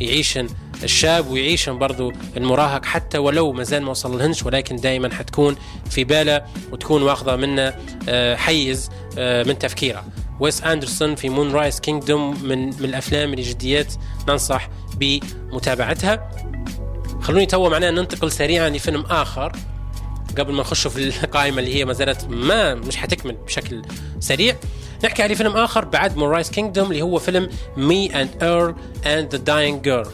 [0.00, 0.48] يعيشن
[0.82, 5.56] الشاب ويعيشن برضو المراهق حتى ولو مازال ما وصل لهنش ولكن دائما حتكون
[5.90, 7.74] في باله وتكون واخذة منه
[8.08, 10.04] آه، حيز آه، من تفكيره.
[10.40, 13.94] ويس أندرسون في Moonrise Kingdom من من الأفلام اللي جديات
[14.28, 16.30] ننصح بمتابعتها.
[17.22, 19.52] خلوني تو معناه ننتقل سريعا لفيلم آخر.
[20.34, 23.82] قبل ما نخش في القائمة اللي هي ما زالت ما مش حتكمل بشكل
[24.20, 24.56] سريع
[25.04, 28.74] نحكي على فيلم آخر بعد Moonrise Kingdom اللي هو فيلم Me and Earl
[29.06, 30.10] and the Dying Girl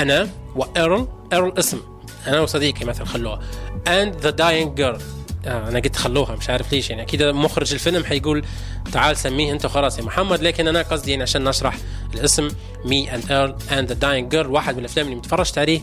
[0.00, 1.80] أنا وايرل ايرل اسم.
[2.26, 3.40] أنا وصديقي مثلا خلوها.
[3.88, 5.00] and the Dying Girl
[5.46, 7.02] أنا قلت خلوها مش عارف ليش يعني.
[7.02, 8.44] أكيد مخرج الفيلم حيقول
[8.92, 11.76] تعال سميه أنت خلاص يا محمد لكن أنا قصدي يعني عشان نشرح
[12.14, 12.48] الاسم
[12.84, 15.80] Me and Earl and the Dying Girl واحد من الأفلام اللي متفرجت عليه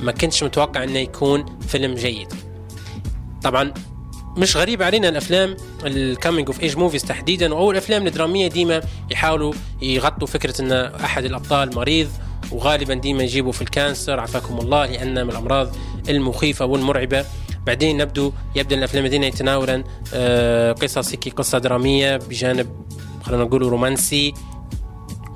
[0.00, 2.51] ما كنتش متوقع إنه يكون فيلم جيد.
[3.44, 3.74] طبعا
[4.36, 8.80] مش غريب علينا الأفلام ال coming of age movies تحديدا أو الأفلام الدرامية ديما
[9.10, 12.08] يحاولوا يغطوا فكرة إن أحد الأبطال مريض
[12.52, 15.76] وغالبا ديما يجيبوا في ال cancer عافاكم الله لأن من الأمراض
[16.08, 17.24] المخيفة والمرعبة.
[17.66, 22.68] بعدين نبدو يبدأ الأفلام ديما يتناولوا آه، قصص قصة درامية بجانب
[23.22, 24.34] خلينا نقول رومانسي.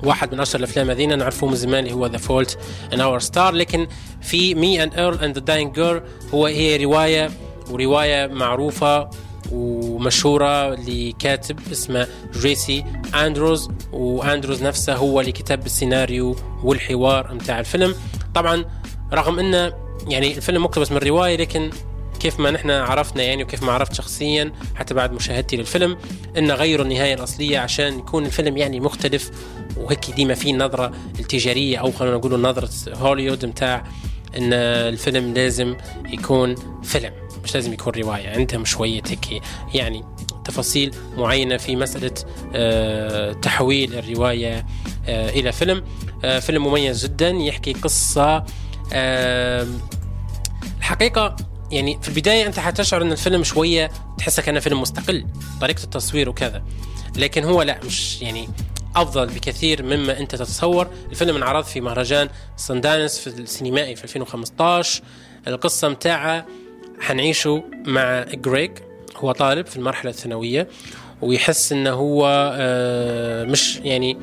[0.03, 2.57] واحد من أشهر الأفلام هذينا نعرفوه من زمان اللي هو The Fault
[2.93, 3.87] in Our Stars لكن
[4.21, 6.01] في Me and Earl and the Dying Girl
[6.33, 7.29] هو هي رواية
[7.71, 9.09] ورواية معروفة
[9.51, 17.95] ومشهورة لكاتب اسمه جيسي أندروز وأندروز نفسه هو اللي كتب السيناريو والحوار متاع الفيلم.
[18.35, 18.65] طبعا
[19.13, 19.73] رغم انه
[20.07, 21.69] يعني الفيلم مقتبس من الرواية لكن
[22.19, 25.97] كيف ما نحن عرفنا يعني وكيف ما عرفت شخصيا حتى بعد مشاهدتي للفيلم
[26.37, 29.31] إن غيروا النهاية الأصلية عشان يكون الفيلم يعني مختلف
[29.77, 33.83] وهيك ديما فيه النظره التجارية أو خلينا نقول نظرة هوليوود متاع
[34.37, 35.75] إن الفيلم لازم
[36.09, 37.11] يكون فيلم.
[37.47, 39.43] مش لازم يكون رواية عندهم شوية هيك
[39.73, 40.03] يعني
[40.45, 42.11] تفاصيل معينة في مسألة
[42.55, 44.65] آه، تحويل الرواية
[45.07, 45.83] آه، إلى فيلم.
[46.23, 48.43] آه، فيلم مميز جدا يحكي قصة
[50.77, 51.35] الحقيقة
[51.71, 55.25] يعني في البداية أنت حتشعر أن الفيلم شوية تحسه كأنه فيلم مستقل
[55.61, 56.63] طريقة التصوير وكذا.
[57.15, 58.49] لكن هو لا مش يعني
[58.95, 60.87] أفضل بكثير مما أنت تتصور.
[61.09, 65.01] الفيلم انعرض في مهرجان سندانس في السينمائي في 2015
[65.47, 66.45] القصة متاعة
[66.99, 68.71] حنعيشه مع جريج
[69.17, 70.67] هو طالب في المرحلة الثانوية
[71.21, 72.27] ويحس إنه هو
[72.57, 74.17] آه، مش يعني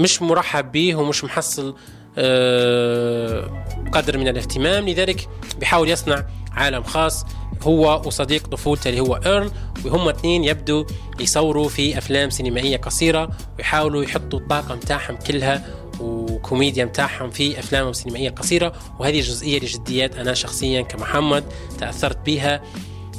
[0.00, 1.76] مش مرحب به ومش محصل
[2.18, 4.88] آه، قدر من الاهتمام.
[4.88, 5.28] لذلك
[5.58, 7.24] بيحاول يصنع عالم خاص.
[7.62, 9.50] هو وصديق طفولته اللي هو ايرل
[9.84, 10.84] وهم اثنين يبدوا
[11.20, 15.66] يصوروا في أفلام سينمائية قصيرة ويحاولوا يحطوا الطاقة متاعهم كلها
[16.36, 21.44] وكوميديا متاعهم في افلامهم السينمائيه القصيره وهذه جزئية لجديات أنا شخصيا كمحمد
[21.78, 22.62] تأثرت بها.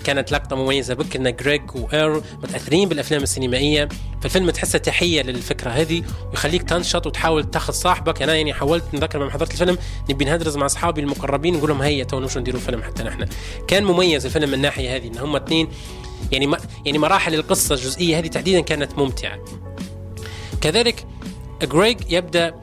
[0.03, 3.89] كانت لقطة مميزة بك إن جريج وايرل متأثرين بالأفلام السينمائية
[4.22, 8.22] فالفيلم تحسه تحية للفكرة هذه ويخليك تنشط وتحاول تاخذ صاحبك.
[8.22, 9.78] أنا يعني حاولت نذكر لما حضرت الفيلم
[10.09, 13.26] نبي نهدرز مع أصحابي المقربين نقول لهم هيا تو نمشوا نديروا فيلم حتى نحن.
[13.68, 15.68] كان مميز الفيلم من الناحية هذه إن هم اثنين
[16.32, 19.39] يعني ما يعني مراحل القصة الجزئية هذه تحديدا كانت ممتعة.
[20.61, 21.05] كذلك
[21.63, 22.53] جريج يبدأ آه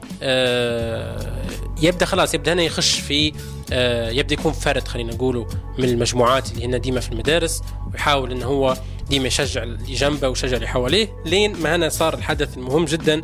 [1.81, 3.33] يبدأ خلاص يبدأ هنا يخش في
[3.71, 5.47] آه يبدأ يكون فرد خلينا نقوله
[5.77, 7.61] من المجموعات اللي هن ديما في المدارس
[7.93, 8.77] ويحاول إنه هو
[9.09, 13.21] ديما يشجع اللي جنبه ويشجع اللي حواليه لين ما هنا صار الحدث المهم جدا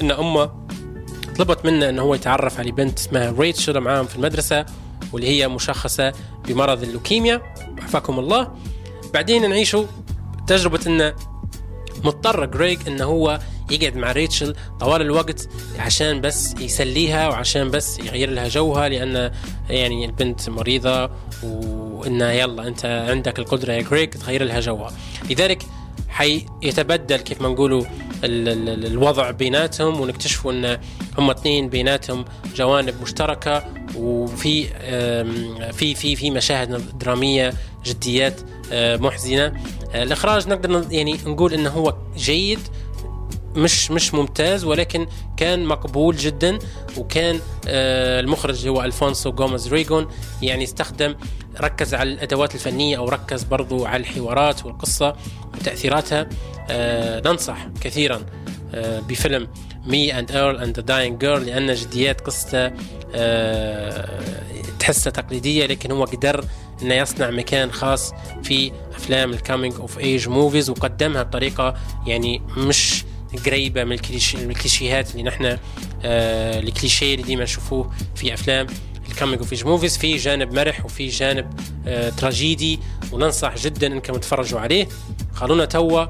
[0.00, 0.50] إن أمه
[1.36, 4.66] طلبت منه انه هو يتعرف على بنت اسمها ريتشل معاهم في المدرسة
[5.12, 6.12] واللي هي مشخصة
[6.48, 7.42] بمرض اللوكيميا.
[7.82, 8.54] عافاكم الله.
[9.14, 9.84] بعدين نعيشوا
[10.46, 11.14] تجربة إنه
[12.04, 13.38] مضطر جريج إنه هو
[13.70, 15.48] يقعد مع ريتشل طوال الوقت
[15.78, 19.30] عشان بس يسليها وعشان بس يغير لها جوها لأن
[19.70, 21.10] يعني البنت مريضة
[21.42, 24.92] وإنه يلا أنت عندك القدرة يا جريج تغير لها جوها.
[25.30, 25.62] لذلك
[26.08, 27.84] حيتبدل كيف ما نقولوا
[28.24, 30.78] ال- ال- ال- الوضع بيناتهم ونكتشفوا إن
[31.18, 32.24] هم اثنين بيناتهم
[32.56, 33.64] جوانب مشتركة
[33.96, 34.64] وفي
[35.72, 37.52] في في في مشاهد درامية
[37.84, 38.40] جديات
[38.72, 39.52] آه، محزنة.
[39.94, 42.58] آه، الإخراج نقدر يعني نقول إنه هو جيد
[43.58, 45.06] مش مش ممتاز ولكن
[45.36, 46.58] كان مقبول جدا
[46.96, 50.08] وكان آه، المخرج هو ألفونسو جوميز ريغون.
[50.42, 51.14] يعني استخدم
[51.60, 55.16] ركز على الأدوات الفنية أو ركز برضو على الحوارات والقصة
[55.54, 56.28] وتأثيراتها.
[56.70, 58.20] آه، ننصح كثيرا
[58.74, 59.48] آه، بفيلم
[59.86, 62.72] Me and Earl and the Dying Girl لأن جديات قصته
[64.78, 66.44] تحسها تقليدية لكن هو قدر
[66.82, 71.74] إنه يصنع مكان خاص في أفلام ال coming of age movies وقدمها بطريقة
[72.06, 73.04] يعني مش
[73.46, 75.44] قريبة من الكليش- من الكليشيهات اللي نحن
[76.04, 78.66] آه الكليشيه اللي ديما نشوفوه في أفلام
[79.08, 82.78] ال coming of movies في جانب مرح وفي جانب آه تراجيدي
[83.12, 84.88] وننصح جدا إنكم تتفرجوا عليه.
[85.34, 86.06] خلونا توا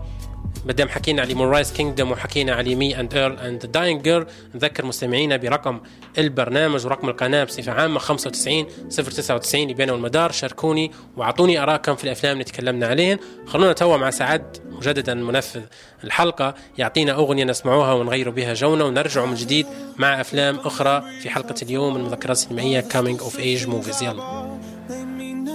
[0.68, 5.36] مادام حكينا على Moonrise Kingdom وحكينا على Me and Earl and Dying Girl نذكر مستمعينا
[5.36, 5.80] برقم
[6.18, 12.44] البرنامج ورقم القناة بصفة عامة 95 099 ليبيانا والمدار شاركوني واعطوني ارائكم في الأفلام اللي
[12.44, 13.18] تكلمنا عليهن.
[13.46, 15.62] خلونا توا مع سعد مجددا منفذ
[16.04, 16.54] الحلقة.
[16.78, 19.66] يعطينا أغنية نسمعوها ونغيروا بها جونا ونرجع من جديد
[19.96, 21.94] مع أفلام أخرى في حلقة اليوم.
[21.94, 24.58] من السينمائية coming of age movies يلا.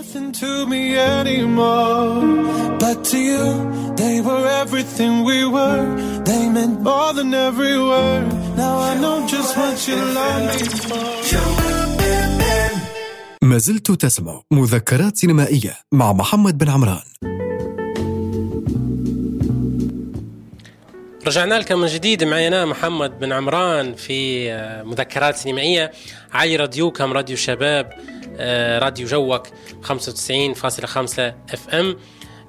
[0.04, 2.22] Nothing to me anymore.
[2.84, 3.46] But to you,
[4.02, 5.86] they were everything we were.
[6.30, 8.28] They meant more than every word.
[8.62, 11.14] Now I know just what you love me for.
[13.42, 17.02] ما زلت تسمع مذكرات سينمائية مع محمد بن عمران
[21.28, 24.50] رجعنا لكم من جديد معي أنا محمد بن عمران في
[24.86, 25.92] مذكرات سينمائية
[26.34, 27.94] علي راديوكم راديو شباب
[28.80, 29.92] راديو جوك 95.5
[31.54, 31.98] FM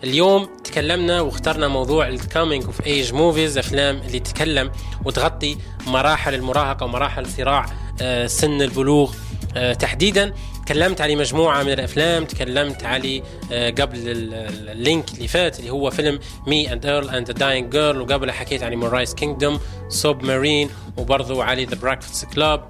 [0.05, 4.71] اليوم تكلمنا واخترنا موضوع ال coming of age movies أفلام اللي تتكلم
[5.05, 5.57] وتغطي
[5.87, 7.67] مراحل المراهقة ومراحل صراع
[8.03, 9.15] آه، سن البلوغ.
[9.57, 10.35] آه، تحديدا
[10.67, 13.23] تكلمت على مجموعة من الأفلام تكلمت على
[13.53, 17.27] آه، قبل ال- ال- ال link اللي فات اللي هو فيلم Me and Earl and
[17.27, 22.65] the Dying Girl وقبل حكيت على Moonrise Kingdom Submarine وبرضو على The Breakfast Club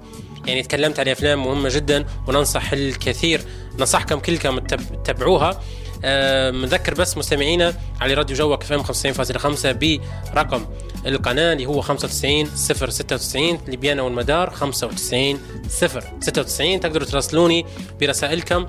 [0.47, 3.41] يعني تكلمت على أفلام مهمة جدا وننصح الكثير
[3.79, 5.61] ننصحكم كلكم تتب- تتابعوها
[6.05, 10.01] آه، مذكر بس مستمعينا على راديو جوك إف إم 95.5
[10.33, 10.65] برقم
[11.05, 15.39] القناة اللي هو 95 096 لبيانا والمدار 95
[15.69, 17.65] 096 تقدروا تراسلوني
[18.01, 18.65] برسائلكم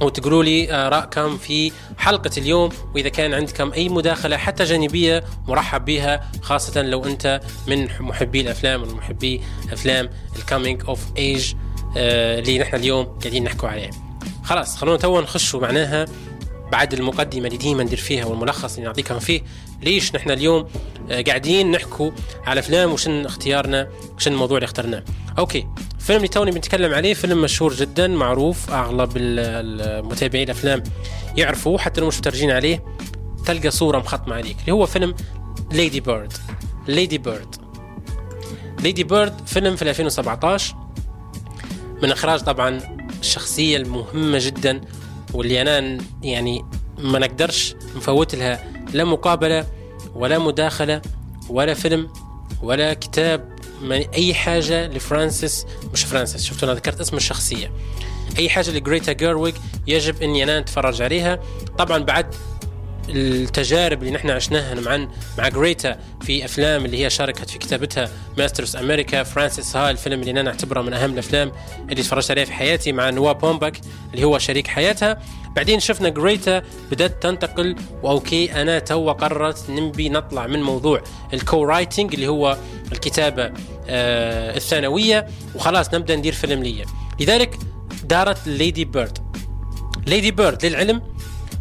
[0.00, 6.30] وتقولوا لي آرائكم في حلقة اليوم وإذا كان عندكم أي مداخلة حتى جانبية مرحب بها
[6.42, 9.40] خاصة لو أنت من محبي الأفلام ومن محبي
[9.72, 11.54] أفلام ال coming of age
[11.96, 13.90] اللي نحن اليوم قاعدين نحكوا عليه.
[14.44, 16.04] خلاص خلونا توا نخشوا معناها
[16.72, 19.40] بعد المقدمة اللي ديما ندير فيها والملخص اللي نعطيكم فيه
[19.82, 20.66] ليش نحن اليوم
[21.10, 22.10] آه، قاعدين نحكوا
[22.46, 25.04] على أفلام وشن اختيارنا وشن الموضوع اللي اخترناه.
[25.38, 25.66] okay.
[26.06, 29.38] الفيلم اللي توني بنتكلم عليه فيلم مشهور جدا معروف أغلب ال-
[29.80, 30.82] المتابعين الأفلام
[31.36, 32.84] يعرفوه حتى لو مش متفرجين عليه
[33.46, 35.14] تلقى صورة مخطمة عليك اللي هو فيلم
[35.72, 36.32] Lady Bird
[36.88, 37.54] Lady Bird
[38.80, 40.76] Lady Bird فيلم في 2017
[42.02, 42.80] من إخراج طبعا
[43.20, 44.80] الشخصية المهمة جدا
[45.34, 46.64] واللي أنا يعني
[46.98, 49.66] ما نقدرش نفوت لها لا مقابلة
[50.14, 51.02] ولا مداخلة
[51.48, 52.08] ولا فيلم
[52.62, 53.55] ولا كتاب
[54.14, 57.70] أي حاجة لفرانسيس مش فرانسيس شفتوا أنا ذكرت اسم الشخصية.
[58.38, 59.54] أي حاجة لجريتا جيرويج
[59.86, 61.40] يجب إني أنا اتفرج عليها.
[61.78, 62.34] طبعا بعد
[63.08, 68.76] التجارب اللي نحن عشناها مع مع جريتا في أفلام اللي هي شاركت في كتابتها Mistress
[68.76, 71.52] America Frances Ha الفيلم اللي أنا اعتبره من أهم الأفلام
[71.90, 73.80] اللي تفرجت عليها في حياتي مع نوا بومباك
[74.14, 75.22] اللي هو شريك حياتها.
[75.56, 81.02] بعدين شفنا جريتا بدأت تنتقل و okay أنا تو قررت نبي نطلع من موضوع
[81.34, 82.58] ال co-writing اللي هو
[82.92, 83.52] الكتابة
[83.88, 86.84] آه الثانوية وخلاص نبدأ ندير فيلم لي
[87.20, 87.58] لذلك
[88.04, 89.18] دارت ليدي بيرد
[90.06, 91.02] ليدي بيرد للعلم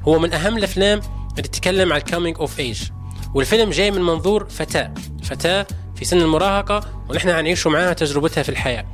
[0.08, 1.02] هو من أهم الأفلام
[1.38, 2.82] اللي تتكلم عن ال coming of age
[3.34, 4.94] والفيلم جاي من منظور فتاة.
[5.24, 8.86] فتاة في سن المراهقة ونحن حنعيشوا معاها تجربتها في الحياة.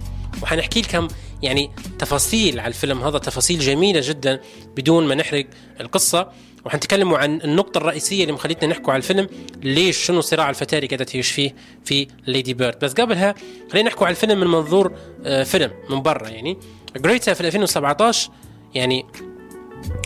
[0.43, 1.07] وحنحكي لكم
[1.41, 4.39] يعني تفاصيل على الفيلم هذا تفاصيل جميلة جدا
[4.77, 5.45] بدون ما نحرق
[5.79, 6.29] القصة.
[6.65, 9.27] وحنتكلموا عن النقطة الرئيسية اللي مخليتنا نحكوا على الفيلم
[9.63, 13.35] ليش شنو صراع الفتاة اللي قاعدة تعيش فيه في ليدي بيرد بس قبلها
[13.71, 14.93] خلينا نحكوا على الفيلم من منظور
[15.25, 16.57] آه، فيلم من برا يعني.
[16.97, 18.31] جريتا في 2017
[18.75, 19.05] يعني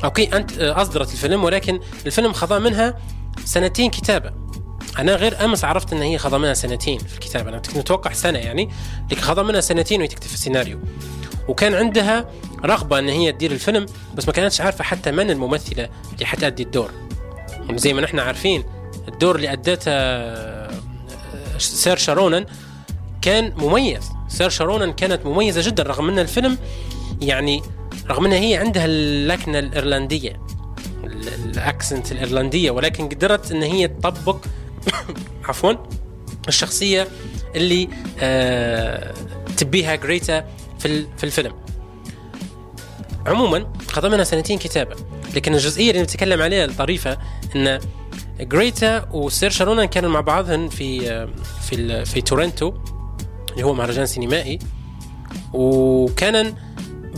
[0.03, 2.97] okay أنت آه، أصدرت الفيلم ولكن الفيلم خضع منها
[3.45, 4.31] سنتين كتابة.
[4.99, 7.49] أنا غير أمس عرفت إن هي خضع منها سنتين في الكتابة.
[7.49, 8.69] أنا كنت متوقع سنة يعني
[9.11, 10.79] لكن خضع منها سنتين وهي تكتب السيناريو.
[11.47, 12.29] وكان عندها
[12.65, 16.91] رغبة إن هي تدير الفيلم بس ما كانتش عارفة حتى من الممثلة اللي حتأدي الدور.
[17.71, 18.63] زي ما نحن عارفين
[19.07, 20.71] الدور اللي ادته آه،
[21.57, 22.45] سير شارونن
[23.21, 24.11] كان مميز.
[24.27, 26.57] سير شارونن كانت مميزة جدا رغم إن الفيلم
[27.21, 27.61] يعني
[28.09, 30.39] رغم إنها هي عندها اللكنة الإيرلندية
[31.45, 34.45] الأكسنت الإيرلندية ولكن قدرت إن هي تطبق
[35.47, 35.73] عفوا
[36.47, 37.07] الشخصية
[37.55, 37.89] اللي
[38.19, 39.13] آه
[39.57, 40.45] تبيها جريتا
[40.79, 41.53] في في الفيلم.
[43.25, 44.95] عموما خذ منها سنتين كتابة
[45.35, 47.17] لكن الجزئية اللي نتكلم عليها الطريفة
[47.55, 47.79] إن
[48.39, 51.29] جريتا وسيرشا رونان كانوا مع بعضهم في آه،
[51.61, 52.73] في في تورنتو
[53.51, 54.59] اللي هو مهرجان سينمائي
[55.53, 56.55] وكان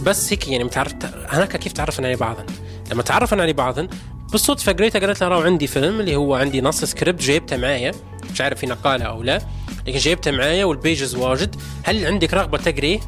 [0.08, 0.94] بس هيك يعني متعرف
[1.30, 2.46] هناك كيف تعرفنا على بعضهم
[2.92, 3.88] لما تعرفنا على بعضهم
[4.32, 7.92] بالصدفة جريتا قالت لها عندي فيلم اللي هو عندي نص سكريبت جايبته معايا.
[8.34, 9.42] مش عارف في نقاله أو لا
[9.88, 11.56] لكن جايبته معايا وال pages واجد.
[11.84, 13.00] هل عندك رغبة تقريه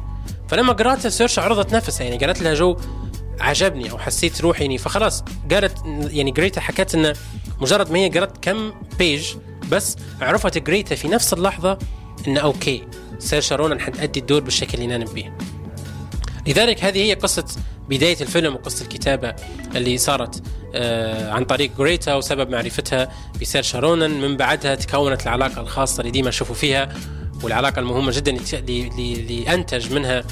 [0.48, 2.76] فلما قرأته سيرشا عرضت نفسها يعني قالت لها جو
[3.40, 5.78] عجبني أو حسيت روحي يعني فخلاص قالت
[6.10, 7.12] يعني جريتا حكت إنه
[7.60, 9.34] مجرد ما هي قرأت كم page
[9.70, 11.78] بس عرفت جريتا في نفس اللحظة
[12.28, 12.84] إنه okay
[13.18, 15.36] سيرشا رونان حتأدي الدور بالشكل اللي أنا نبيه.
[16.46, 17.44] لذلك هذه هي قصة
[17.88, 19.34] بداية الفيلم وقصة الكتابة
[19.76, 20.42] اللي صارت
[20.74, 23.08] آه عن طريق جريتا وسبب معرفتها
[23.40, 26.88] بسيرشا رونان من بعدها تكونت العلاقة الخاصة اللي ديما نشوفوا فيها
[27.42, 30.24] والعلاقة المهمة جدا اللي أنتج منها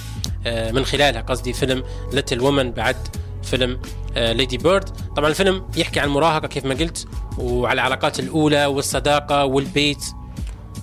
[0.47, 2.97] آه من خلالها قصدي فيلم ليتل وومن بعد
[3.43, 3.81] فيلم
[4.17, 7.07] ليدي آه بيرد طبعا الفيلم يحكي عن المراهقة كيف ما قلت
[7.39, 10.05] وعلى العلاقات الأولى والصداقة والبيت.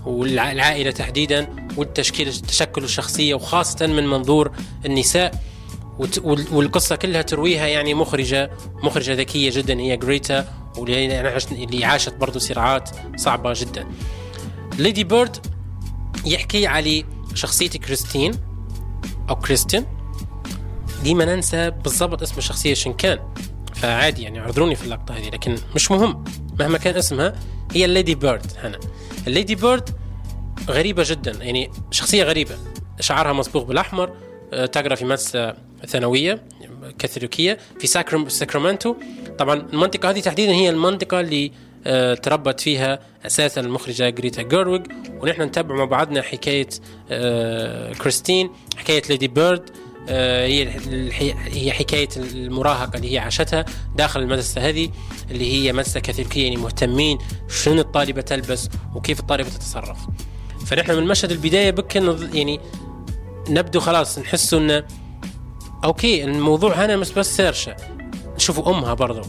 [0.05, 1.47] والعائلة تحديدا
[1.77, 4.51] والتشكيل تشكل الشخصية وخاصة من منظور
[4.85, 5.43] النساء.
[6.51, 8.51] والقصة كلها ترويها يعني مخرجة
[8.83, 10.47] مخرجة ذكية جدا هي جريتا
[10.77, 13.87] واللي عاشت برضه صراعات صعبة جدا.
[14.79, 15.37] ليدي بيرد
[16.25, 17.03] يحكي على
[17.33, 18.31] شخصية كريستين
[19.29, 19.85] أو كريستين.
[21.03, 23.19] ديما ننسى بالضبط اسم الشخصية شن كان.
[23.75, 26.23] فعادي يعني اعذروني في اللقطة هذه لكن مش مهم.
[26.59, 27.35] مهما كان اسمها
[27.71, 28.79] هي الليدي بيرد هنا.
[29.27, 29.89] الليدي بيرد
[30.69, 32.57] غريبة جدا يعني شخصية غريبة.
[32.99, 34.15] شعرها مصبوغ بالأحمر
[34.53, 35.53] آه، تقرأ في مدرسة
[35.85, 36.43] ثانوية
[36.99, 37.87] كاثوليكية في
[38.27, 38.95] ساكرامنتو.
[39.37, 41.51] طبعا المنطقة هذه تحديدا هي المنطقة اللي
[41.87, 44.87] آه، تربت فيها أساسا المخرجة جريتا جيرويج
[45.21, 46.67] ونحن نتابع مع بعضنا حكاية
[47.11, 49.69] آه، كريستين حكاية ليدي بيرد
[50.09, 50.69] هي
[51.45, 54.89] هي حكاية المراهقة اللي هي عاشتها داخل المدرسة هذه
[55.31, 57.17] اللي هي مدرسة كاثوليكية يعني مهتمين
[57.49, 59.97] شنو الطالبة تلبس وكيف الطالبة تتصرف.
[60.65, 62.59] فنحن من مشهد البداية بك يعني
[63.49, 64.83] نبدو خلاص نحسوا انه
[65.83, 67.75] okay الموضوع هنا مش بس سيرشا
[68.35, 69.21] نشوفوا أمها برضو.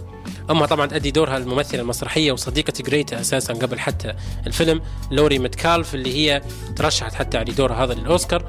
[0.51, 4.15] أمها طبعا تأدي دورها الممثلة المسرحية وصديقة جريتا أساسا قبل حتى
[4.47, 6.43] الفيلم لوري ميتكالف اللي هي
[6.77, 8.49] ترشحت حتى على دورها هذا للأوسكار.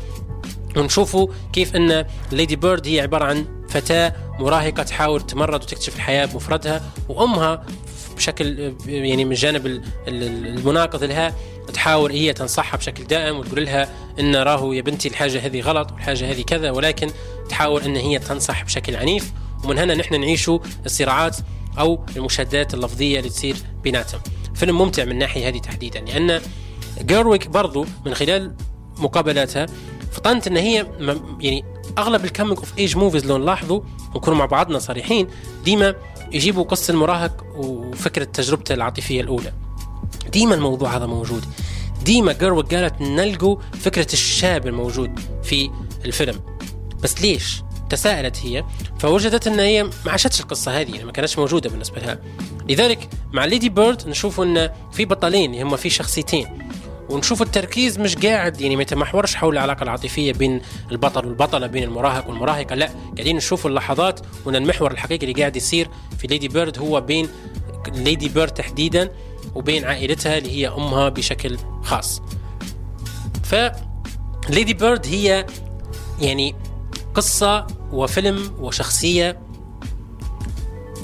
[0.78, 6.91] ونشوفوا كيف أن ليدي بيرد هي عبارة عن فتاة مراهقة تحاول تمرد وتكتشف الحياة بمفردها
[7.09, 7.65] وأمها
[8.15, 11.36] بشكل يعني من الجانب المناقض لها
[11.74, 13.89] تحاول هي تنصحها بشكل دائم وتقول لها
[14.20, 17.09] إن راهو يا بنتي الحاجة هذه غلط والحاجة هذه كذا ولكن
[17.49, 19.32] تحاول إن هي تنصح بشكل عنيف.
[19.63, 21.38] ومن هنا نحن نعيشوا الصراعات
[21.80, 24.22] أو المشادات اللفظية اللي تصير بيناتهم.
[24.55, 26.41] فيلم ممتع من الناحيه هذه تحديدا لأن
[27.01, 28.55] جيرويك برضو من خلال
[28.99, 29.65] مقابلاتها
[30.11, 30.87] فطنت إن هي
[31.39, 31.65] يعني
[31.97, 33.81] أغلب ال coming of age movies لو نلاحظوا
[34.15, 35.27] نكون مع بعضنا صريحين
[35.65, 35.95] ديما
[36.31, 39.53] يجيبوا قصة المراهق وفكرة تجربته العاطفية الأولى.
[40.31, 41.45] ديما الموضوع هذا موجود.
[42.05, 45.69] ديما جيرويك قالت نلقوا فكرة الشاب الموجود في
[46.05, 46.39] الفيلم.
[47.03, 48.63] بس ليش؟ تساءلت هي
[48.99, 52.19] فوجدت إن هي ما عاشتش القصة هذه يعني ما كانتش موجودة بالنسبة لها.
[52.69, 56.66] لذلك مع ليدي بيرد نشوف إن في بطلين هم في شخصيتين.
[57.10, 62.30] ونشوف التركيز مش قاعد يعني ما يتمحورش حول العلاقة العاطفية بين البطل والبطلة بين المراهق
[62.30, 62.89] والمراهقة لا.
[63.16, 65.89] قاعدين نشوف اللحظات وان المحور الحقيقي اللي قاعد يصير
[66.20, 67.30] في ليدي بيرد هو بين
[67.93, 69.12] ليدي بيرد تحديدا
[69.55, 72.22] وبين عائلتها اللي هي أمها بشكل خاص.
[73.43, 73.55] ف
[74.49, 75.45] ليدي بيرد هي
[76.22, 76.55] يعني
[77.16, 79.39] قصة وفيلم وشخصية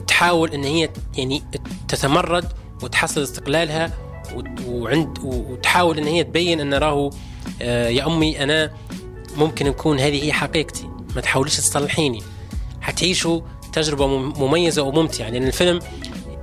[0.07, 1.43] تحاول إن هي يعني
[1.87, 3.91] تتمرد وتحصل استقلالها
[4.67, 7.09] وعند وتحاول إن هي تبين إن راهو
[7.61, 8.71] آه، يا أمي أنا
[9.37, 12.21] ممكن نكون هذه هي حقيقتي ما تحاوليش تصلحيني.
[12.81, 13.41] حتعيشوا
[13.73, 15.79] تجربة مميزة وممتعة لأن الفيلم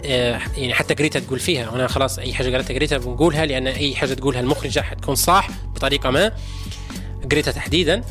[0.05, 3.95] آه، يعني حتى جريتا تقول فيها وأنا خلاص أي حاجة قالتها جريتا بنقولها لأن أي
[3.97, 6.33] حاجة تقولها المخرجه حتكون صح بطريقة ما
[7.25, 8.03] جريتا تحديدا.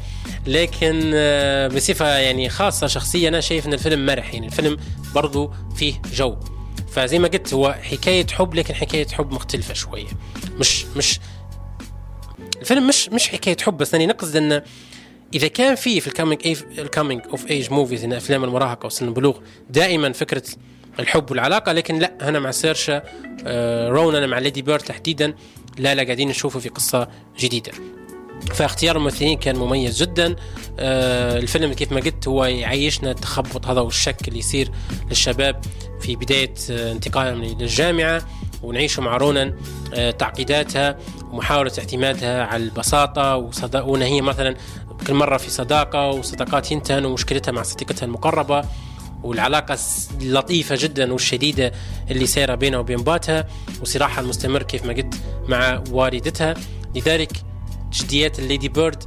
[0.48, 4.78] لكن آه، بصفة يعني خاصة شخصيه أنا شايف إن الفيلم مرح يعني الفيلم
[5.16, 6.36] برضو فيه جو.
[6.92, 10.08] فزي ما قلت هو حكاية حب لكن حكاية حب مختلفة شوية.
[10.60, 11.20] مش مش
[12.62, 14.64] الفيلم مش مش حكاية حب بس اني نقصد انه
[15.34, 16.42] إذا كان في في ال coming
[16.78, 19.38] ال coming of age movies إن أفلام المراهقة وسن البلوغ
[19.70, 20.44] دائما فكرة
[21.00, 23.04] الحب والعلاقة لكن لا هنا مع سيرشا
[23.48, 25.34] آه، رونان مع ليدي بيرد تحديدا
[25.78, 27.08] لا لا قاعدين نشوفه في قصة
[27.40, 27.72] جديدة.
[28.54, 30.36] فاختيار الممثلين كان مميز جدا.
[30.80, 34.72] آه الفيلم كيف ما قلت هو يعيشنا التخبط هذا والشك اللي يصير
[35.10, 35.62] للشباب
[36.02, 38.22] في بداية آه انتقالهم للجامعة
[38.64, 39.56] ونعيش مع رونان
[39.94, 40.98] آه تعقيداتها
[41.32, 43.82] ومحاولة اعتمادها على البساطة وصدا...
[43.82, 44.56] وان هي مثلا
[45.08, 48.64] كل مرة في صداقة وصداقات ينتهن ومشكلتها مع صديقتها المقربة
[49.24, 49.78] والعلاقة
[50.22, 51.72] اللطيفة جدا والشديدة
[52.12, 53.48] اللي صايرة بينها وبين باباتها
[53.82, 55.16] وصراعها المستمر كيف ما قلت
[55.48, 56.54] مع والدتها.
[56.96, 57.32] لذلك
[57.94, 59.04] جديات ال Lady Bird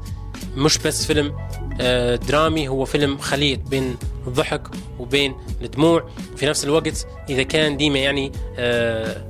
[0.56, 1.36] مش بس فيلم
[1.80, 4.68] آه، درامي هو فيلم خليط بين الضحك
[4.98, 6.08] وبين الدموع.
[6.36, 9.26] في نفس الوقت إذا كان ديما يعني آه،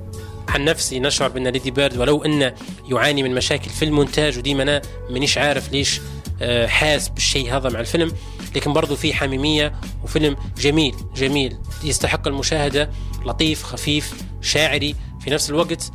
[0.49, 2.55] عن نفسي نشعر بأن Lady Bird ولو أنه
[2.91, 6.01] يعاني من مشاكل في المونتاج وديما أنا مانيش عارف ليش
[6.43, 8.13] آه، حاس بالشيء هذا مع الفيلم.
[8.57, 9.73] لكن برضو في حميمية
[10.05, 11.57] وفيلم جميل جميل.
[11.85, 12.91] يستحق المشاهدة
[13.27, 14.95] لطيف خفيف شاعري.
[15.21, 15.93] في نفس الوقت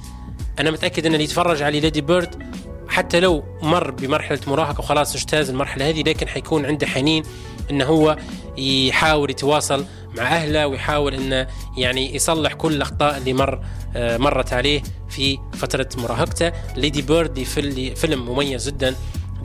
[0.59, 2.43] أنا متأكد أن اللي يتفرج على Lady Bird
[2.97, 7.23] حتى لو مر بمرحلة مراهقة وخلاص اجتاز المرحلة هذه لكن حيكون عنده حنين
[7.71, 8.17] إنه هو
[8.57, 9.85] يحاول يتواصل
[10.17, 13.59] مع أهله ويحاول إنه يعني يصلح كل الأخطاء اللي مر
[13.95, 16.51] آه، مرت عليه في فترة مراهقته.
[16.75, 17.43] Lady Bird
[17.95, 18.95] فيلم مميز جدا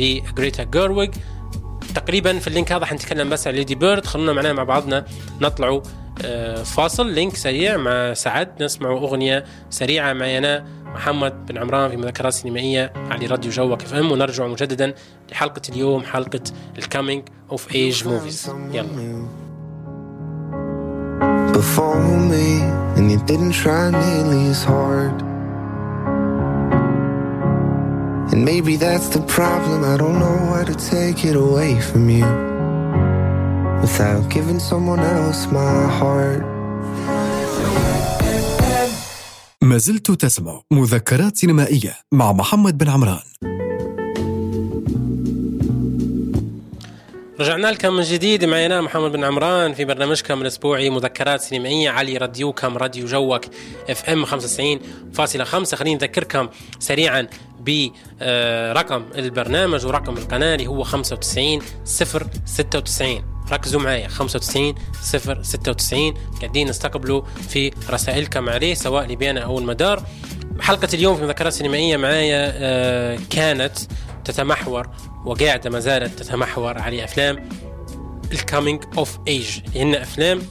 [0.00, 1.10] لجريتا جيرويج.
[1.94, 4.06] تقريبا في ال link هذا حنتكلم بس عن Lady Bird.
[4.06, 5.04] خلونا معنا مع بعضنا
[5.40, 5.80] نطلعوا
[6.64, 8.62] فاصل link سريع مع سعد.
[8.62, 10.64] نسمع أغنية سريعة معي أنا
[10.94, 14.12] محمد بن عمران في مذكرات سينمائية على راديو جوك إف إم.
[14.12, 14.94] ونرجع مجددا
[15.32, 16.40] لحلقة اليوم حلقة
[16.78, 19.26] الكامينج اوف ايج موفيز يلا.
[21.52, 22.00] Before
[22.32, 22.48] me
[22.96, 25.16] and you didn't try nearly as hard.
[28.32, 29.78] And maybe that's the problem.
[29.84, 32.51] I don't know how to take it away from you.
[33.82, 36.42] Without giving someone else my heart.
[39.62, 43.22] ما زلت تسمع مذكرات سينمائية مع محمد بن عمران.
[47.40, 48.44] رجعنا لكم من جديد.
[48.44, 53.44] معي أنا محمد بن عمران في برنامجكم الأسبوعي مذكرات سينمائية علي راديوكم راديو جوك
[53.90, 57.26] اف ام 95.5 خليني نذكركم سريعا
[57.60, 64.08] برقم البرنامج ورقم القناة اللي هو 95 096 ركزوا معايا.
[64.08, 70.02] 95 0 96 قاعدين نستقبلوا في رسائلكم عليه سواء ليبيانا أو المدار.
[70.60, 73.78] حلقة اليوم في مذكرات سينمائية معايا آه، كانت
[74.24, 74.88] تتمحور
[75.24, 77.48] وقاعدة ما زالت تتمحور على أفلام
[78.32, 80.42] ال coming of age لأن أفلام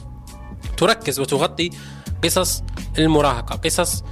[0.76, 1.70] تركز وتغطي
[2.24, 2.62] قصص
[2.98, 4.04] المراهقة قصص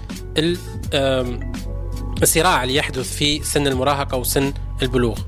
[2.22, 5.18] الصراع اللي يحدث في سن المراهقة وسن البلوغ.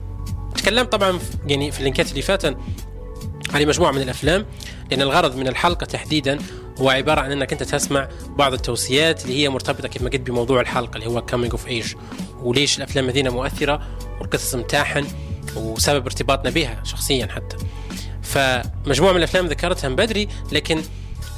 [0.54, 2.56] تكلمت طبعا يعني في اللينكات اللي فاتت
[3.52, 4.46] هذه مجموعة من الأفلام
[4.90, 6.38] لأن الغرض من الحلقة تحديدا
[6.78, 10.96] هو عبارة عن أنك أنت تسمع بعض التوصيات اللي هي مرتبطة كما قلت بموضوع الحلقة
[10.96, 11.94] اللي هو coming of age
[12.42, 13.88] وليش الأفلام هذه مؤثرة
[14.20, 15.06] والقصص متاعهن
[15.56, 17.56] وسبب ارتباطنا بها شخصيا حتى.
[18.22, 20.82] فمجموعة من الأفلام ذكرتها من بدري لكن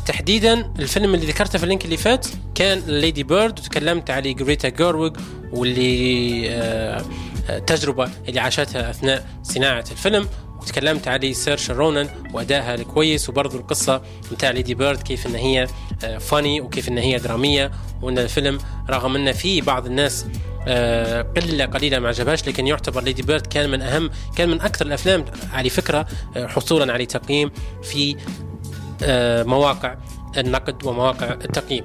[0.06, 4.68] تحديدا الفيلم اللي ذكرته في ال link اللي فات كان Lady Bird وتكلمت على جريتا
[4.68, 5.16] جيرويج
[5.52, 7.04] واللي آه،
[7.50, 10.28] آه، تجربة اللي عاشتها أثناء صناعة الفيلم.
[10.64, 14.02] وتكلمت على سيرشا رونان وأدائها الكويس وبرضه القصة
[14.32, 15.66] متاع Lady Bird كيف إن هي
[16.20, 17.70] funny آه، وكيف إن هي درامية
[18.02, 18.58] وإن الفيلم
[18.90, 20.26] رغم إن في بعض الناس
[20.68, 24.86] آه، قلة قليلة ما عجبهاش لكن يعتبر Lady Bird كان من أهم كان من أكثر
[24.86, 26.06] الأفلام على فكرة
[26.36, 27.50] آه، حصولا على تقييم
[27.82, 28.16] في
[29.46, 29.96] مواقع
[30.36, 31.84] النقد ومواقع التقييم.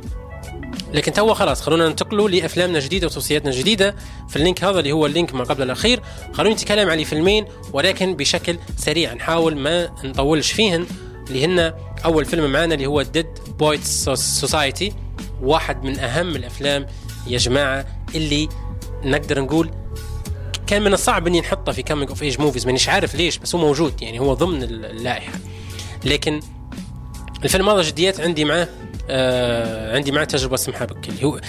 [0.93, 3.95] لكن تو خلاص خلونا ننتقلوا لأفلامنا الجديدة وتوصياتنا الجديدة.
[4.29, 6.01] في ال link هذا اللي هو ال link ما قبل الأخير.
[6.33, 10.85] خلونا نتكلم على فيلمين ولكن بشكل سريع نحاول ما نطولش فيهن
[11.29, 11.73] اللي هن
[12.05, 13.27] أول فيلم معانا اللي هو Dead
[13.59, 14.93] Poets Society
[15.41, 16.85] واحد من أهم الأفلام
[17.27, 17.85] يا جماعة
[18.15, 18.49] اللي
[19.03, 19.71] نقدر نقول
[20.67, 23.61] كان من الصعب إني نحطه في coming of age movies مانيش عارف ليش بس هو
[23.61, 25.33] موجود يعني هو ضمن اللائحة.
[26.05, 26.39] لكن
[27.43, 28.67] الفيلم هذا جديات عندي معاه
[29.10, 31.41] آه عندي معاه تجربة سمحة بكل اللي هو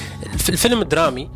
[0.48, 1.30] الفيلم درامي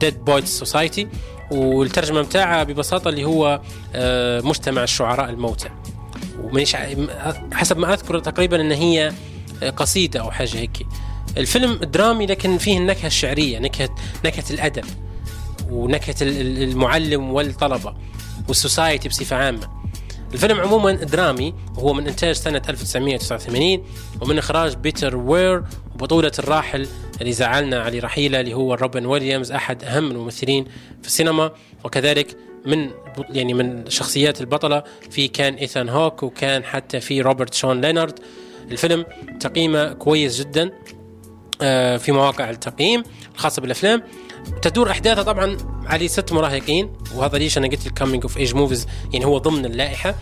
[0.00, 1.08] Dead Poets Society
[1.50, 3.60] والترجمة بتاعها ببساطة اللي هو
[3.94, 5.68] آه مجتمع الشعراء الموتى.
[6.42, 6.76] ومانيش
[7.52, 9.12] حسب ما أذكر تقريبا إن هي
[9.76, 10.86] قصيدة أو حاجة هيك.
[11.36, 13.94] الفيلم درامي لكن فيه النكهة الشعرية نكهة
[14.24, 14.84] نكهة الأدب
[15.70, 17.94] ونكهة المعلم والطلبة
[18.48, 19.81] وال society بصفة عامة.
[20.34, 23.84] الفيلم عموما درامي وهو من إنتاج سنة 1989
[24.20, 25.62] ومن إخراج بيتر وير
[25.94, 26.88] وبطولة الراحل
[27.20, 30.64] اللي زعلنا على رحيله اللي هو روبن ويليامز أحد أهم الممثلين
[31.02, 31.52] في السينما.
[31.84, 32.90] وكذلك من
[33.30, 38.18] يعني من شخصيات البطلة في كان إيثان هوك وكان حتى في روبرت شون لينارد.
[38.70, 39.04] الفيلم
[39.40, 40.72] تقييمه كويس جدا
[41.62, 43.02] آه، في مواقع التقييم
[43.34, 44.02] الخاصه بالأفلام.
[44.62, 48.86] تدور أحداثها طبعا على ست مراهقين وهذا ليش أنا قلت ال coming of age movies
[49.12, 50.14] يعني هو ضمن اللائحة.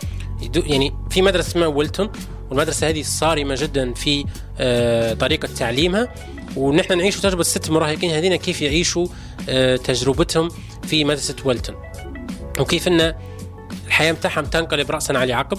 [0.57, 2.11] يعني في مدرسة اسمها ويلتون
[2.51, 4.25] والمدرسة هذه صارمة جدا في
[4.59, 6.15] آه، طريقة تعليمها.
[6.57, 9.07] ونحن نعيش تجربة الست مراهقين هذين كيف يعيشوا
[9.49, 10.49] آه، تجربتهم
[10.83, 11.77] في مدرسة ويلتون
[12.61, 13.15] وكيف إن
[13.87, 15.59] الحياة بتاعهم تنقلب راسا على عقب.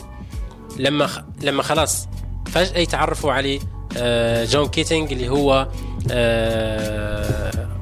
[0.77, 1.09] لما.
[1.41, 2.07] لما خلاص
[2.45, 3.59] فجأة يتعرفوا على
[3.97, 5.67] آه، جون كيتنج اللي هو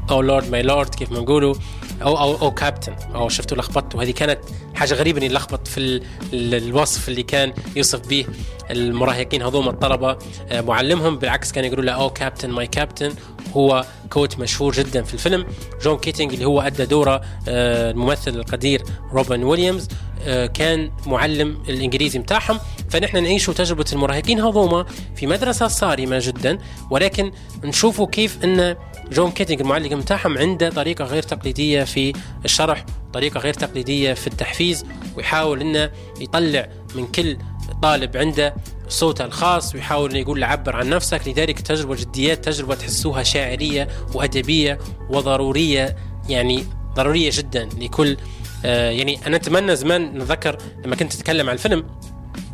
[0.10, 1.56] O lord my lord كيف ما نقولوا
[2.02, 4.40] أو أو O captain أو شفتوا لخبطت وهذه كانت
[4.76, 6.02] حاجة غريبة إني لخبط في
[6.34, 8.26] الوصف اللي كان يوصف به
[8.72, 10.18] المراهقين هذوما الطلبة.
[10.50, 13.14] آه، معلمهم بالعكس كان يقولوا له O captain my captain.
[13.54, 15.46] هو quote مشهور جدا في الفيلم.
[15.84, 18.84] جون كيتنج اللي هو أدى دوره آه، الممثل القدير
[19.14, 19.88] روبن ويليامز
[20.24, 24.86] آه، كان معلم الإنجليزي متاعهم فنحن نعيش تجربة المراهقين هذوما
[25.16, 26.58] في مدرسة صارمة جدا.
[26.90, 27.32] ولكن
[27.64, 28.76] نشوفوا كيف إن
[29.12, 32.14] جون كيتنج المعلم متاعهم عنده طريقة غير تقليدية في
[32.46, 34.86] الشرح طريقة غير تقليدية في التحفيز
[35.18, 35.92] ويحاول إنه
[36.22, 37.38] يطلع من كل
[37.82, 38.56] طالب عنده
[38.90, 41.28] صوته الخاص ويحاول يقول عبر عن نفسك.
[41.28, 44.80] لذلك تجربة جديات تجربة تحسوها شاعرية وأدبية
[45.10, 45.96] وضرورية
[46.30, 48.18] يعني ضرورية جدا لكل
[48.66, 51.86] آه يعني أنا أتمنى زمان نذكر لما كنت أتكلم عن الفيلم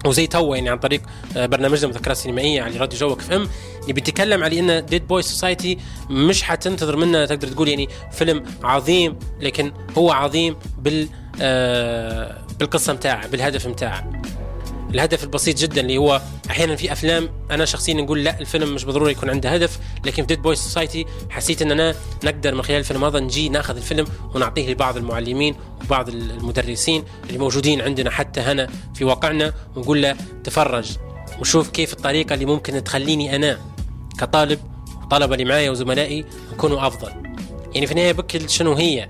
[0.06, 1.02] وزي تو يعني عن طريق
[1.38, 3.50] آه، برنامجنا مذكرات سينمائية على راديو جوك اف ام
[3.82, 5.78] اللي بيتكلم على إن Dead Poets Society
[6.10, 11.08] مش حتنتظر منه تقدر تقول يعني فيلم عظيم لكن هو عظيم بال
[11.42, 14.12] آه بالقصة متاعه بالهدف متاعه.
[14.94, 19.10] الهدف البسيط جدا اللي هو أحيانا في أفلام أنا شخصيا نقول لا الفيلم مش بالضروره
[19.10, 23.20] يكون عنده هدف لكن في Dead Poets Society حسيت اننا نقدر من خلال الفيلم هذا
[23.20, 24.06] نجي ناخذ الفيلم
[24.36, 25.56] ونعطيه لبعض المعلمين
[25.86, 30.98] وبعض المدرسين اللي موجودين عندنا حتى هنا في واقعنا ونقول له تفرج
[31.40, 33.60] وشوف كيف الطريقة اللي ممكن تخليني أنا
[34.20, 34.60] كطالب
[35.02, 37.10] والطلبه اللي معايا وزملائي نكونوا أفضل.
[37.74, 39.10] يعني في النهاية بكل شنو هي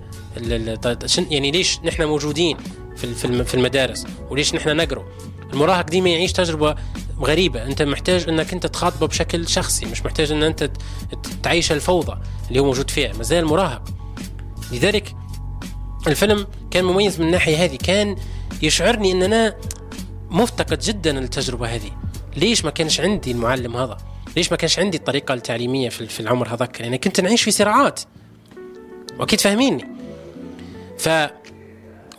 [1.30, 2.58] يعني ليش نحن موجودين
[2.96, 3.14] في
[3.44, 5.06] في المدارس وليش نحن نقرأ؟
[5.54, 6.76] المراهق ديما يعيش تجربة
[7.20, 7.66] غريبة.
[7.66, 10.72] أنت محتاج أنك أنت تخاطبه بشكل شخصي مش محتاج أن أنت
[11.44, 12.18] تعيش الفوضى
[12.48, 13.14] اللي هو موجود فيها.
[13.14, 13.84] مازال مراهق.
[14.72, 15.16] لذلك
[16.08, 17.76] الفيلم كان مميز من الناحية هذه.
[17.76, 18.16] كان
[18.62, 19.56] يشعرني ان أنا
[20.30, 21.92] مفتقد جدا التجربه هذه.
[22.38, 23.98] ليش ما كانش عندي المعلم هذا؟
[24.38, 28.02] ليش ما كانش عندي الطريقة التعليمية في العمر هذاك؟ يعني كنت نعيش في صراعات.
[29.20, 29.88] وأكيد فاهميني.
[30.98, 31.10] ف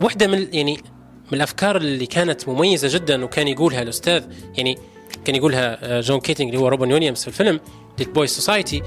[0.01, 0.81] واحدة من يعني
[1.27, 4.25] من الأفكار اللي كانت مميزة جدا وكان يقولها الأستاذ
[4.55, 4.79] يعني
[5.25, 7.61] كان يقولها آه، جون كيتنج اللي هو روبن ويليامز في الفيلم
[7.99, 8.83] Dead Poets Society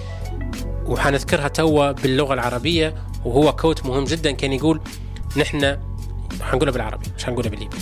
[0.86, 4.82] وحنذكرها توا باللغة العربية وهو quote مهم جدا كان يقول
[5.38, 5.78] نحن
[6.42, 7.76] حنقولها بالعربي مش حنقولها بالليبي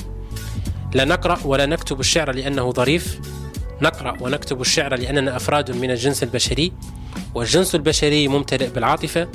[0.93, 3.19] لا نقرأ ولا نكتب الشعر لأنه ظريف.
[3.81, 6.71] نقرأ ونكتب الشعر لأننا أفراد من الجنس البشري.
[7.35, 9.27] والجنس البشري ممتلئ بالعاطفة.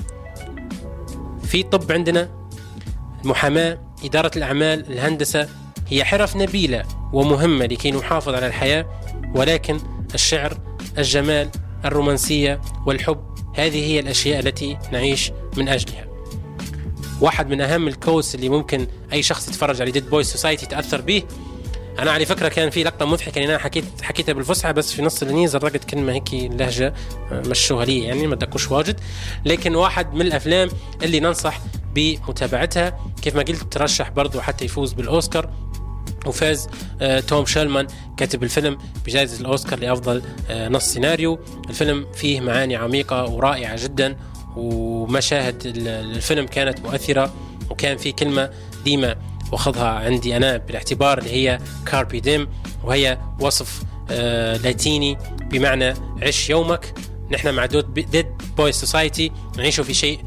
[1.44, 2.28] في طب عندنا
[3.24, 3.91] المحاماة.
[4.04, 5.48] إدارة الأعمال الهندسة
[5.88, 8.86] هي حرف نبيلة ومهمة لكي نحافظ على الحياة
[9.34, 9.80] ولكن
[10.14, 10.58] الشعر
[10.98, 11.48] الجمال
[11.84, 16.06] الرومانسية والحب هذه هي الأشياء التي نعيش من أجلها.
[17.20, 21.00] واحد من أهم ال quotes اللي ممكن أي شخص يتفرج على Dead Poets Society يتأثر
[21.00, 21.22] به.
[21.98, 25.22] أنا على فكرة كان في لقطة مضحكة لأن أنا حكيت حكيتها بالفصحى بس في نص
[25.22, 26.94] الانجليزي زرقت كلمة هيك لهجة
[27.32, 29.00] آه، مشوها لي يعني ما دكوش واجد.
[29.44, 30.68] لكن واحد من الأفلام
[31.02, 31.60] اللي ننصح
[31.94, 32.98] بمتابعتها.
[33.22, 35.50] كيف ما قلت ترشح برضو حتى يفوز بالأوسكار
[36.26, 36.68] وفاز
[37.00, 37.86] آه، توم شالمان
[38.16, 41.38] كاتب الفيلم بجائزة الأوسكار لأفضل آه، نص سيناريو.
[41.68, 44.16] الفيلم فيه معاني عميقة ورائعة جدا
[44.56, 47.32] ومشاهد ال- الفيلم كانت مؤثرة
[47.70, 48.50] وكان في كلمة
[48.84, 49.16] ديما
[49.52, 52.48] واخذها عندي أنا بالاعتبار اللي هي carpe diem
[52.84, 55.18] وهي وصف آه، لاتيني
[55.50, 56.94] بمعنى عش يومك
[57.30, 60.20] نحن مع Dead Poets Society نعيشوا في شيء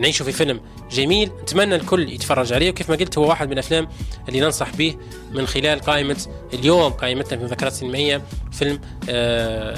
[0.00, 0.60] نعيشوا في فيلم
[0.90, 1.30] جميل.
[1.42, 3.88] نتمنى الكل يتفرج عليه وكيف ما قلت هو واحد من الأفلام
[4.28, 4.94] اللي ننصح به
[5.32, 8.22] من خلال قائمة اليوم قائمتنا في المذكرات السينمائية
[8.52, 8.80] فيلم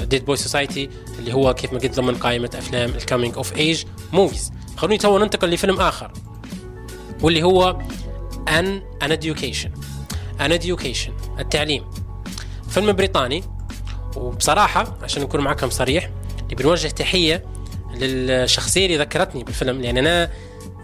[0.05, 0.89] Dead Poets Society
[1.19, 3.83] اللي هو كيف ما قلت ضمن قائمة أفلام ال coming of age
[4.13, 6.11] movies خلوني تو ننتقل لفيلم آخر
[7.21, 7.79] واللي هو
[8.47, 9.69] An, An Education.
[10.41, 11.89] An Education التعليم.
[12.69, 13.43] فيلم بريطاني
[14.15, 16.09] وبصراحة عشان نكون معكم صريح
[16.43, 17.45] اللي بنوجه تحية
[17.95, 20.31] للشخصية اللي ذكرتني بالفيلم لأن أنا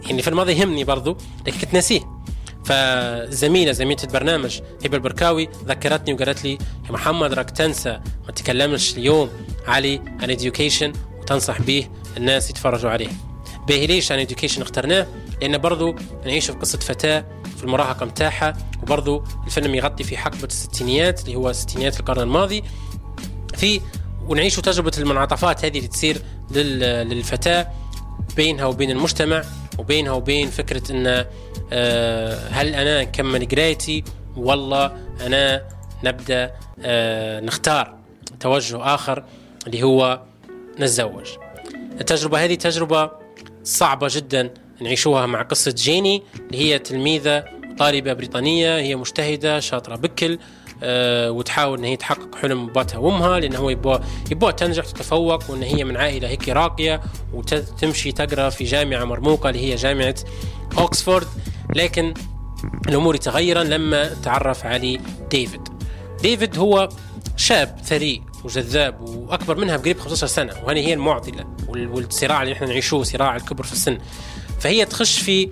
[0.08, 2.18] يعني الفيلم هذا يهمني برضو لكن كنت ناسيه.
[2.66, 6.52] فزميلة زميلة البرنامج هبة البركاوي ذكرتني وقالت لي
[6.86, 9.30] يا محمد راك تنسى ما تكلمش اليوم.
[9.68, 10.98] علي ان education.
[11.20, 11.88] وتنصح به
[12.18, 13.08] الناس يتفرجوا عليه.
[13.68, 15.08] باهي ليش ان education اخترناه؟
[15.42, 15.96] لأن برضو
[16.26, 17.26] نعيش في قصة فتاة
[17.58, 18.54] في المراهقة متاحة
[18.84, 22.64] وبرضو الفيلم يغطي في حقبة الستينيات اللي هو ستينيات القرن الماضي.
[23.56, 23.82] في
[24.28, 27.68] ونعيشوا تجربة المنعطفات هذه اللي تصير لل- للفتاة
[28.36, 29.44] بينها وبين المجتمع.
[29.78, 31.26] وبينها وبين فكرة أن
[31.74, 34.04] آه، هل أنا نكمل قرايتي؟
[34.38, 35.64] والله أنا
[36.04, 36.52] نبدأ
[36.82, 37.98] آه، نختار
[38.40, 39.24] توجه آخر
[39.68, 40.22] اللي هو
[40.80, 41.28] نتزوج.
[42.02, 43.12] التجربة هذه تجربة
[43.64, 44.50] صعبة جدا
[44.82, 47.44] نعيشوها مع قصة جيني اللي هي تلميذة
[47.80, 50.40] طالبة بريطانية هي مجتهدة شاطرة بكل.
[50.84, 54.00] وتحاول إن هي تحقق حلم باباتها وأمها لأن هو يبغى
[54.32, 57.02] يبغى تنجح تتفوق وإن هي من عائلة هيك راقية
[57.34, 60.16] وتمشي تقرأ في جامعة مرموقة اللي هي جامعة
[60.78, 61.28] أوكسفورد.
[61.76, 62.14] لكن
[62.90, 65.00] الأمور تغيرا لما تعرف على
[65.32, 65.62] ديفيد.
[66.22, 66.90] ديفيد هو
[67.38, 72.66] شاب ثري وجذاب وأكبر منها بقريب 15 سنة وهذه هي المعضلة وال- والصراع اللي نحن
[72.66, 73.98] نعيشوه صراع الكبر في السن.
[74.60, 75.50] فهي تخش في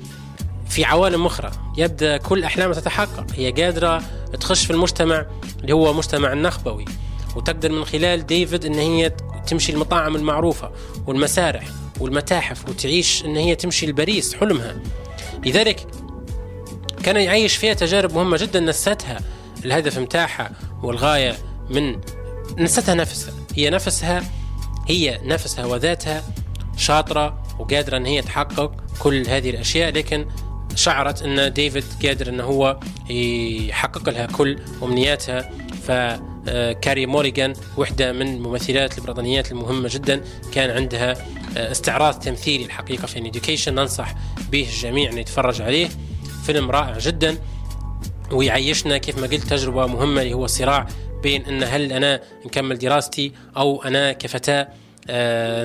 [0.75, 1.51] في عوالم أخرى.
[1.77, 3.25] يبدأ كل احلامها تتحقق.
[3.35, 4.03] هي قادرة
[4.39, 5.25] تخش في المجتمع
[5.61, 6.85] اللي هو مجتمع النخبوي.
[7.35, 9.09] وتقدر من خلال ديفيد إن هي
[9.47, 10.71] تمشي المطاعم المعروفة
[11.07, 11.63] والمسارح
[11.99, 14.79] والمتاحف وتعيش إن هي تمشي لباريس حلمها.
[15.45, 15.87] لذلك
[17.03, 19.19] كان يعيش فيها تجارب مهمة جدا نستها
[19.65, 20.51] الهدف متاعها
[20.83, 21.37] والغاية
[21.69, 21.99] من
[22.57, 23.33] نستها نفسها.
[23.55, 24.23] هي نفسها
[24.87, 26.23] هي نفسها وذاتها
[26.77, 30.25] شاطرة وقادرة إن هي تحقق كل هذه الأشياء لكن
[30.75, 35.49] شعرت إن ديفيد قادر إن هو يحقق لها كل أمنياتها.
[35.87, 40.21] فكاري موريغان واحدة من الممثلات البريطانيات المهمة جدا
[40.53, 41.11] كان عندها
[41.57, 43.69] آه، استعراض تمثيلي الحقيقة في education.
[43.69, 44.15] ننصح
[44.51, 45.89] به الجميع أن يتفرج عليه.
[46.45, 47.37] فيلم رائع جدا.
[48.31, 50.87] ويعيشنا كيف ما قلت تجربة مهمة اللي هو صراع
[51.23, 54.61] بين أن هل أنا نكمل دراستي أو أنا كفتاة.
[54.61, 54.84] آه،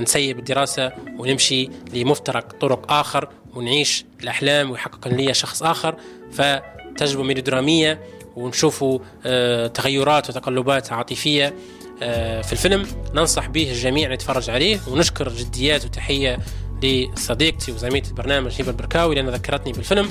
[0.03, 5.97] نسيب الدراسة ونمشي لمفترق طرق آخر ونعيش الأحلام ويحقق لي شخص آخر.
[6.33, 8.01] فتجربة ميلودرامية
[8.37, 11.55] ونشوفوا آه، تغيرات وتقلبات عاطفية
[12.03, 12.87] آه، في الفيلم.
[13.15, 16.39] ننصح به الجميع يتفرج عليه ونشكر جديات وتحية
[16.83, 20.09] لصديقتي وزميلة البرنامج هبة البركاوي لأنها ذكرتني بالفيلم.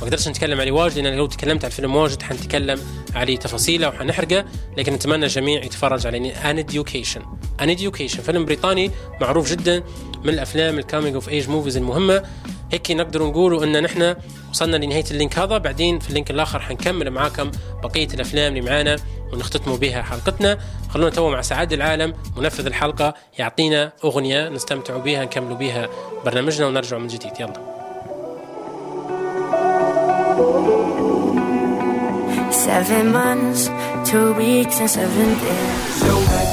[0.00, 2.80] ما قدرتش نتكلم عليه واجد لأن لو تكلمت على الفيلم واجد حنتكلم
[3.14, 4.44] عليه تفاصيله وحنحرقه
[4.76, 7.22] لكن نتمنى الجميع يتفرج على An Education,
[7.60, 8.90] An Education فيلم بريطاني
[9.20, 9.82] معروف جدا
[10.24, 12.22] من الأفلام ال coming of age movies المهمة.
[12.72, 14.16] هيك نقدر نقولوا إن نحن
[14.50, 15.58] وصلنا لنهاية ال link هذا.
[15.58, 17.50] بعدين في ال link الآخر حنكمل معاكم
[17.82, 18.96] بقية الأفلام اللي معانا
[19.32, 20.58] ونختتموا بها حلقتنا.
[20.88, 23.14] خلونا تو مع سعاد العالم منفذ الحلقة.
[23.38, 25.88] يعطينا أغنية نستمتعوا بها نكملوا بها
[26.24, 27.32] برنامجنا ونرجع من جديد.
[27.40, 27.80] يلا.
[32.70, 33.62] Seven months,
[34.10, 36.49] two weeks, and seven days.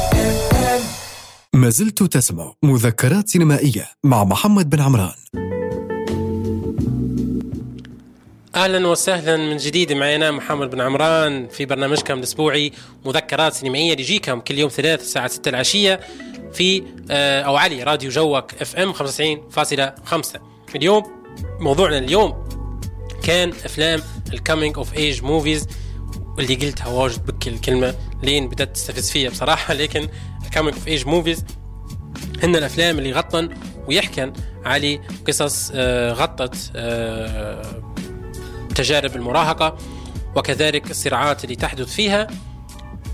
[1.57, 5.13] ما زلت تسمع مذكرات سينمائية مع محمد بن عمران.
[8.55, 12.71] أهلا وسهلا من جديد معي أنا محمد بن عمران في برنامجكم الأسبوعي
[13.05, 15.99] مذكرات سينمائية يجيكم كل يوم ثلاث الساعة 6 العشية
[16.53, 20.39] في آه، أو علي راديو جوك اف ام 95.5
[20.75, 21.03] اليوم
[21.59, 22.47] موضوعنا اليوم
[23.23, 24.01] كان أفلام
[24.33, 25.67] ال coming of age movies
[26.37, 30.07] واللي قلتها واجد بكل الكلمة لين بدأت تستفز فيها بصراحة لكن
[30.47, 31.45] ال coming of age movies
[32.43, 33.49] هن الأفلام اللي غطن
[33.87, 34.33] ويحكن
[34.65, 37.81] على قصص آه، غطت آه،
[38.75, 39.77] تجارب المراهقة
[40.35, 42.27] وكذلك الصراعات اللي تحدث فيها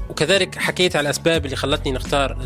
[0.09, 2.38] وكذلك حكيت على الأسباب اللي خلتني نختار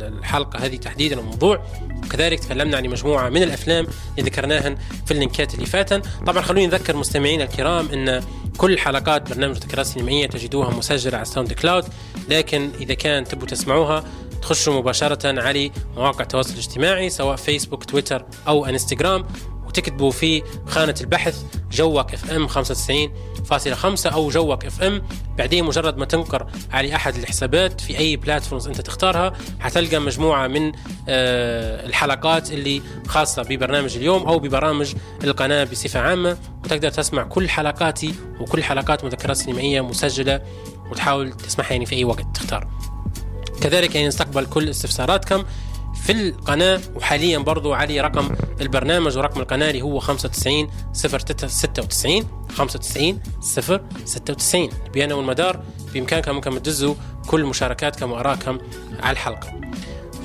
[0.00, 1.62] الحلقة هذه تحديدا الموضوع.
[2.04, 3.86] وكذلك تكلمنا عن مجموعة من الأفلام
[4.18, 4.76] اللي ذكرناهن
[5.06, 6.02] في اللينكات اللي فاتن.
[6.26, 8.22] طبعا خلوني نذكر مستمعينا الكرام إن
[8.56, 11.84] كل حلقات برنامج ذكريات سينمائية تجدوها مسجلة على ساوند كلاود
[12.28, 14.04] لكن إذا كان تبوا تسمعوها
[14.42, 19.26] تخشوا مباشرة على مواقع التواصل الاجتماعي سواء فيسبوك تويتر أو إنستغرام.
[19.72, 25.02] وتكتبوا في خانة البحث جوك إف إم 95.5 أو جوك إف إم.
[25.38, 30.72] بعدين مجرد ما تنقر على أحد الحسابات في أي platforms أنت تختارها حتلقى مجموعة من
[31.08, 36.36] آه، الحلقات اللي خاصة ببرنامج اليوم أو ببرامج القناة بصفة عامة.
[36.64, 40.40] وتقدر تسمع كل حلقاتي وكل حلقات مذكرات سينمائية مسجلة
[40.90, 42.91] وتحاول تسمعها يعني في أي وقت تختار.
[43.62, 45.44] كذلك يعني نستقبل كل استفساراتكم
[46.02, 54.68] في القناة وحاليا برضو علي رقم البرنامج ورقم القناة اللي هو 95 096 95 096
[54.92, 55.62] بيانا والمدار
[55.94, 56.94] بإمكانكم أنكم تدزوا
[57.26, 58.58] كل مشاركاتكم وآراءكم
[59.00, 59.60] على الحلقة.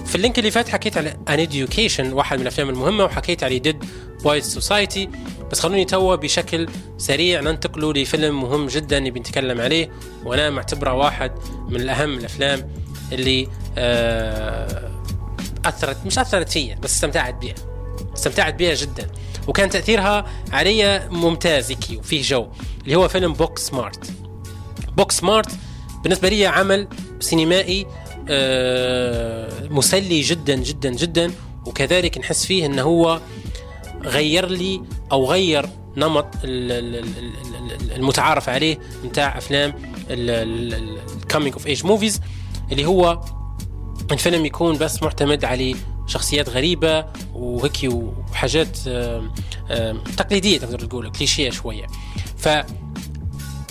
[0.06, 3.60] في link اللي فات حكيت على ان An Education واحد من الأفلام المهمة وحكيت على
[3.60, 3.84] Dead
[4.24, 5.10] Poets Society
[5.52, 9.90] بس خلوني توا بشكل سريع ننتقلوا لفيلم مهم جدا نبي نتكلم عليه
[10.26, 11.32] وأنا معتبره واحد
[11.70, 12.70] من الأهم الأفلام
[13.12, 13.48] اللي
[13.78, 14.92] آه
[15.66, 17.56] اثرت مش أثرت فيا بس استمتعت بها
[18.14, 19.08] استمتعت بها جدا.
[19.48, 22.48] وكان تأثيرها علي ممتاز كي وفيه جو
[22.84, 24.12] اللي هو فيلم Booksmart.
[24.98, 25.52] Booksmart
[26.04, 26.88] بالنسبة لي عمل
[27.20, 27.88] سينمائي
[28.30, 31.32] آه، مسلي جدا جدا جدا.
[31.66, 33.22] وكذلك نحس فيه إنه هو
[34.04, 34.82] غير لي
[35.12, 36.28] أو غير نمط
[37.96, 39.74] المتعارف عليه نتاع أفلام
[40.10, 42.22] ال coming of age movies
[42.72, 43.22] اللي هو
[44.12, 45.76] الفيلم يكون بس معتمد على
[46.08, 48.78] شخصيات غريبة وهيك وحاجات
[50.18, 51.86] تقليدية تقدر تقول كليشيه شوية.
[52.38, 52.48] ف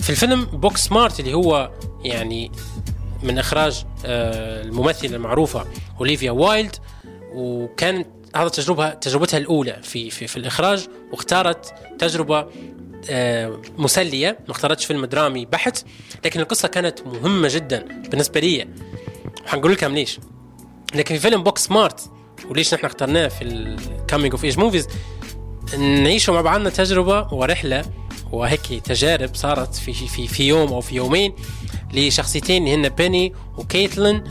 [0.07, 1.71] في الفيلم Booksmart اللي هو
[2.03, 2.51] يعني
[3.23, 5.65] من إخراج آه، الممثلة المعروفة
[5.99, 6.75] أوليفيا وايلد
[7.33, 12.47] وكانت هذا تجربة تجربتها الأولى في في, في الإخراج واختارت تجربة
[13.09, 14.39] آه، مسلية.
[14.47, 15.85] ما اختارتش فيلم درامي بحت
[16.25, 18.67] لكن القصة كانت مهمة جدا بالنسبة لي
[19.45, 20.19] وحنقول لكم ليش
[20.95, 22.09] لكن في فيلم Booksmart
[22.49, 24.87] وليش نحن اخترناه في ال coming of age movies
[25.77, 27.85] نعيشوا مع بعضنا تجربة ورحلة.
[28.31, 31.33] وهيك تجارب صارت في في في يوم أو في يومين
[31.93, 34.23] لشخصيتين هن بيني وكيتلين.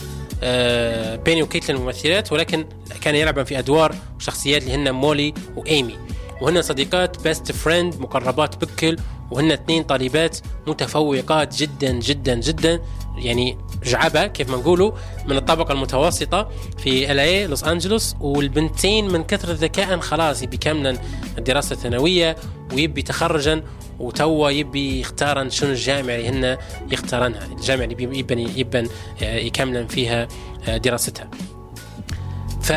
[0.43, 2.67] آه بيني وكيتلين ممثلات ولكن
[3.01, 5.99] كان يلعبن في أدوار وشخصيات اللي هن مولي وأيمي.
[6.41, 8.97] وهن صديقات best friend مقربات بكل
[9.31, 12.81] وهن اثنين طالبات متفوقات جدا جدا جدا.
[13.17, 14.93] يعني جعابة كيف ما نقولوا
[15.27, 20.99] من الطبقة المتوسطة في ال LA لوس انجلوس والبنتين من كثر الذكاء خلاص يبي كاملا
[21.39, 22.37] الدراسة الثانوية
[22.73, 23.63] ويبي تخرجا
[23.99, 26.59] وتوا يبي يختارن شنو الجامعة اللي هن
[26.91, 27.47] يختارنها.
[27.47, 28.89] الجامعة اللي يبن يبن
[29.21, 30.29] يكملن فيها
[30.69, 31.31] دراستها.
[32.63, 32.73] ف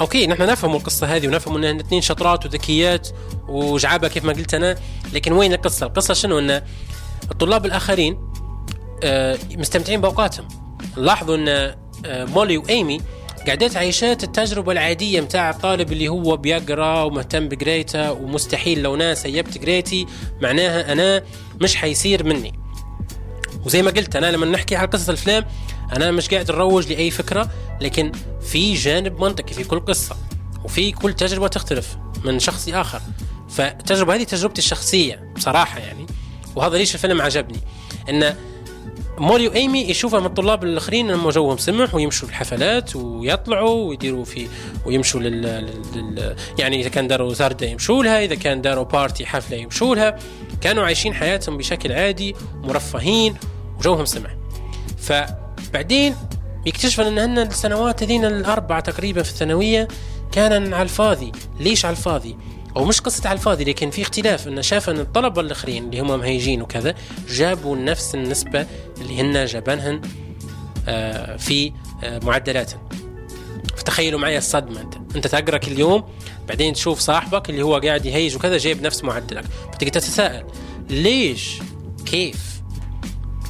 [0.00, 3.08] أوكي نحن نفهم القصة هذه ونفهم ان اثنين شطرات وذكيات
[3.48, 4.76] وجعابة كيف ما قلت أنا
[5.12, 6.62] لكن وين القصة؟ القصة شنو؟ إن
[7.30, 8.18] الطلاب الآخرين
[9.02, 10.48] آه، مستمتعين بأوقاتهم.
[10.96, 13.00] لاحظوا إن آه، مولي وإيمي
[13.46, 19.58] قعدت عايشات التجربة العادية متاع الطالب اللي هو بيقرأ ومهتم بقريته ومستحيل لو ناس سيبت
[19.58, 20.06] قريتي
[20.42, 21.22] معناها أنا
[21.60, 22.52] مش حيصير مني.
[23.66, 25.44] وزي ما قلت أنا لما نحكي على قصة الأفلام
[25.92, 30.16] أنا مش قاعد نروج لأي فكرة لكن في جانب منطقي في كل قصة
[30.64, 33.00] وفي كل تجربة تختلف من شخص لآخر
[33.48, 36.06] فالتجربة هذه تجربتي الشخصية بصراحة يعني
[36.56, 37.58] وهذا ليش الفيلم عجبني.
[38.08, 38.36] إن
[39.18, 44.48] موري وايمي يشوفها من الطلاب الآخرين إنهم جوهم سمح ويمشوا الحفلات ويطلعوا ويديروا في
[44.86, 45.42] ويمشوا لل,
[45.94, 46.36] لل...
[46.58, 50.18] يعني إذا كان داروا زردة يمشوا لها إذا كان داروا بارتي حفلة يمشوا لها.
[50.60, 53.34] كانوا عايشين حياتهم بشكل عادي مرفهين
[53.78, 54.36] وجوهم سمح.
[54.98, 55.45] فبعدين
[56.66, 59.88] يكتشفوا أن هن السنوات هذين الأربعة تقريبا في الثانوية
[60.32, 61.32] كان على الفاضي.
[61.60, 62.36] ليش على الفاضي؟
[62.76, 64.48] أو مش قصة على الفاضي لكن في اختلاف.
[64.48, 66.94] انه شاف أن الطلبه الاخرين اللي هم مهيجين وكذا
[67.28, 68.66] جابوا نفس النسبة
[69.00, 70.00] اللي هن جابنهن
[70.88, 71.72] آه، في
[72.04, 72.80] آه، معدلاتهم.
[73.76, 74.94] فتخيلوا معي الصدمة أنت.
[75.16, 76.04] أنت تقرا كل يوم
[76.48, 79.44] بعدين تشوف صاحبك اللي هو قاعد يهيج وكذا جايب نفس معدلك.
[79.72, 80.44] فتقدر تتساءل
[80.90, 81.58] ليش؟
[82.06, 82.62] كيف؟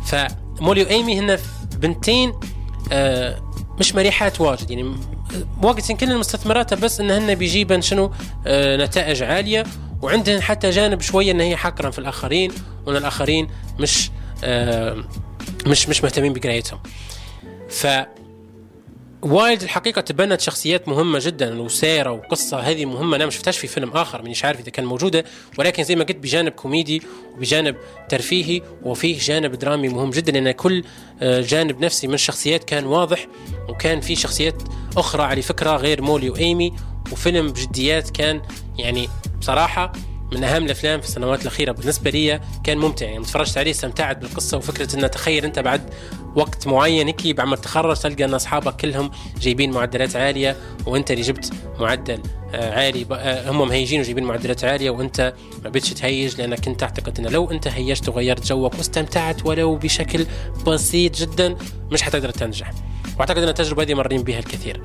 [0.07, 1.39] فمولي وايمي هن
[1.77, 2.33] بنتين
[2.93, 3.43] آه،
[3.81, 4.71] مش مريحات واجد.
[4.71, 4.95] يعني
[5.63, 8.13] وقت كل مستثمرات بس انهن بيجيبن شنو؟
[8.47, 9.65] آه نتائج عالية.
[10.03, 12.53] وعندهن حتى جانب شوية إن هي حقرا في الآخرين
[12.87, 13.49] وإن الآخرين
[13.81, 14.11] مش
[14.45, 15.05] آه
[15.67, 16.81] مش مش مهتمين بقرايتهم.
[17.69, 17.87] ف
[19.23, 23.91] وايلد الحقيقة تبنت شخصيات مهمة جدا وسيرة وقصة هذه مهمة أنا ما شفتهاش في فيلم
[23.91, 25.25] آخر مانيش عارف إذا كان موجودة
[25.59, 27.03] ولكن زي ما قلت بجانب كوميدي
[27.35, 27.77] وبجانب
[28.09, 30.85] ترفيهي وفيه جانب درامي مهم جدا لأن كل
[31.23, 33.27] آه، جانب نفسي من الشخصيات كان واضح
[33.69, 34.63] وكان في شخصيات
[34.97, 36.73] أخرى على فكرة غير مولي وإيمي
[37.13, 38.43] وفيلم بجديات كان
[38.79, 39.09] يعني
[39.41, 39.93] بصراحة
[40.33, 44.57] من أهم الأفلام في السنوات الأخيرة بالنسبة لي كان ممتع يعني تفرجت عليه استمتعت بالقصة
[44.57, 45.91] وفكرة إنه تخيل أنت بعد
[46.37, 49.11] وقت معين هيك بعد ما تتخرج تلقى إن أصحابك كلهم
[49.41, 50.57] جايبين معدلات عالية
[50.87, 52.23] وأنت اللي جبت معدل
[52.55, 55.35] آه، عالي آه، هم مهيجين وجايبين معدلات عالية وأنت
[55.65, 60.27] ما بدش تهيج لأنك كنت تعتقد إنه لو أنت هيجت وغيرت جوك واستمتعت ولو بشكل
[60.67, 61.57] بسيط جدا
[61.93, 62.71] مش حتقدر تنجح.
[63.17, 64.83] وأعتقد إن التجربة هذه مرين بها الكثير.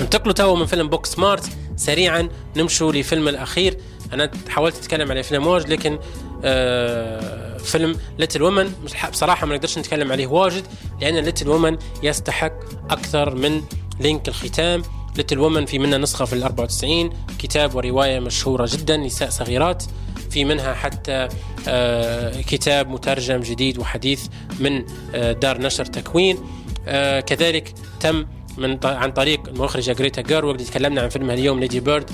[0.00, 1.50] انتقلوا تو من فيلم Booksmart.
[1.76, 3.76] سريعا نمشوا لفيلم الأخير.
[4.12, 5.98] أنا حاولت أتكلم على افلام واجد لكن
[6.44, 8.72] آه فيلم Little Women
[9.12, 10.64] بصراحة ما نقدرش نتكلم عليه واجد
[11.00, 12.52] لأن Little Women يستحق
[12.90, 13.62] أكثر من
[14.00, 14.82] link الختام.
[15.16, 19.84] Little Women في منها نسخة في ال 94 كتاب ورواية مشهورة جدا نساء صغيرات.
[20.30, 21.28] في منها حتى
[21.68, 24.26] آه كتاب مترجم جديد وحديث
[24.60, 24.84] من
[25.14, 26.38] آه دار نشر تكوين.
[26.88, 28.26] آه كذلك تم
[28.58, 32.10] من عن طريق المخرجة جريتا جيرويج اللي تكلمنا عن فيلمها اليوم Lady Bird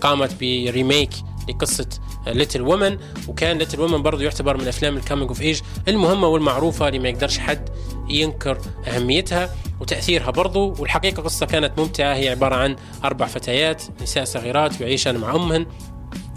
[0.00, 1.10] قامت ب remake
[1.50, 1.88] لقصة
[2.26, 2.98] Little Women
[3.28, 7.08] وكان Little Women برضه يعتبر من أفلام ال coming of age المهمة والمعروفة اللي ما
[7.08, 7.68] يقدرش حد
[8.08, 8.58] ينكر
[8.88, 9.50] أهميتها
[9.80, 15.34] وتأثيرها برضه والحقيقة قصة كانت ممتعة هي عبارة عن أربع فتيات نساء صغيرات يعيشن مع
[15.34, 15.66] أمهن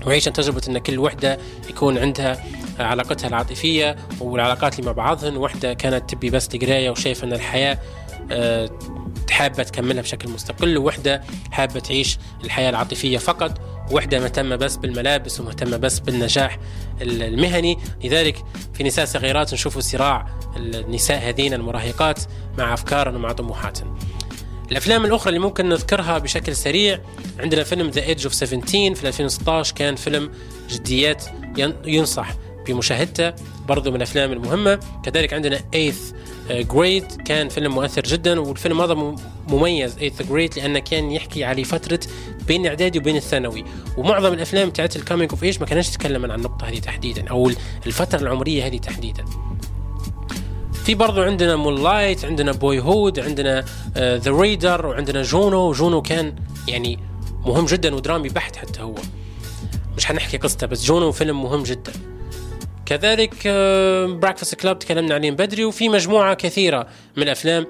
[0.05, 1.37] ويعيشن تجربة أن كل وحدة
[1.69, 2.43] يكون عندها
[2.79, 5.37] علاقتها العاطفية والعلاقات اللي مع بعضهن.
[5.37, 7.79] وحدة كانت تبي بس القراية وشايفة أن الحياة
[8.31, 8.69] آه،
[9.31, 13.72] حابة تكملها بشكل مستقل ووحدة حابة تعيش الحياة العاطفية فقط.
[13.91, 16.59] وحدة مهتمة بس بالملابس ومهتمة بس بالنجاح
[17.01, 17.77] المهني.
[18.03, 18.43] لذلك
[18.73, 20.27] في نساء صغيرات نشوف صراع
[20.57, 22.19] النساء هذين المراهقات
[22.57, 23.97] مع أفكارهم ومع طموحاتهم.
[24.71, 26.99] الأفلام الأخرى اللي ممكن نذكرها بشكل سريع
[27.39, 30.31] عندنا فيلم The Edge of 17 في 2016 كان فيلم
[30.69, 31.25] جديات
[31.85, 32.29] ينصح
[32.67, 33.33] بمشاهدته
[33.67, 34.79] برضو من الأفلام المهمة.
[35.03, 36.11] كذلك عندنا Eighth
[36.49, 39.15] Grade كان فيلم مؤثر جدا والفيلم هذا
[39.47, 39.97] مميز.
[39.97, 41.99] Eighth Grade لأنه كان يحكي على فترة
[42.47, 43.65] بين الاعدادي وبين الثانوي.
[43.97, 47.51] ومعظم الأفلام تاعت ال coming of age ما كانش تتكلم عن النقطة هذه تحديدا أو
[47.85, 49.25] الفترة العمرية هذه تحديدا.
[50.85, 53.65] في برضو عندنا Moonlight عندنا Boyhood عندنا
[53.97, 56.35] The uh, Reader وعندنا Juno Juno كان
[56.67, 56.99] يعني
[57.45, 58.95] مهم جدا ودرامي بحت حتى هو.
[59.97, 61.93] مش حنحكي قصته بس Juno فيلم مهم جدا.
[62.97, 63.47] كذلك
[64.19, 66.87] Breakfast آه، Club تكلمنا عليه بدري وفي مجموعة كثيرة
[67.17, 67.67] من الأفلام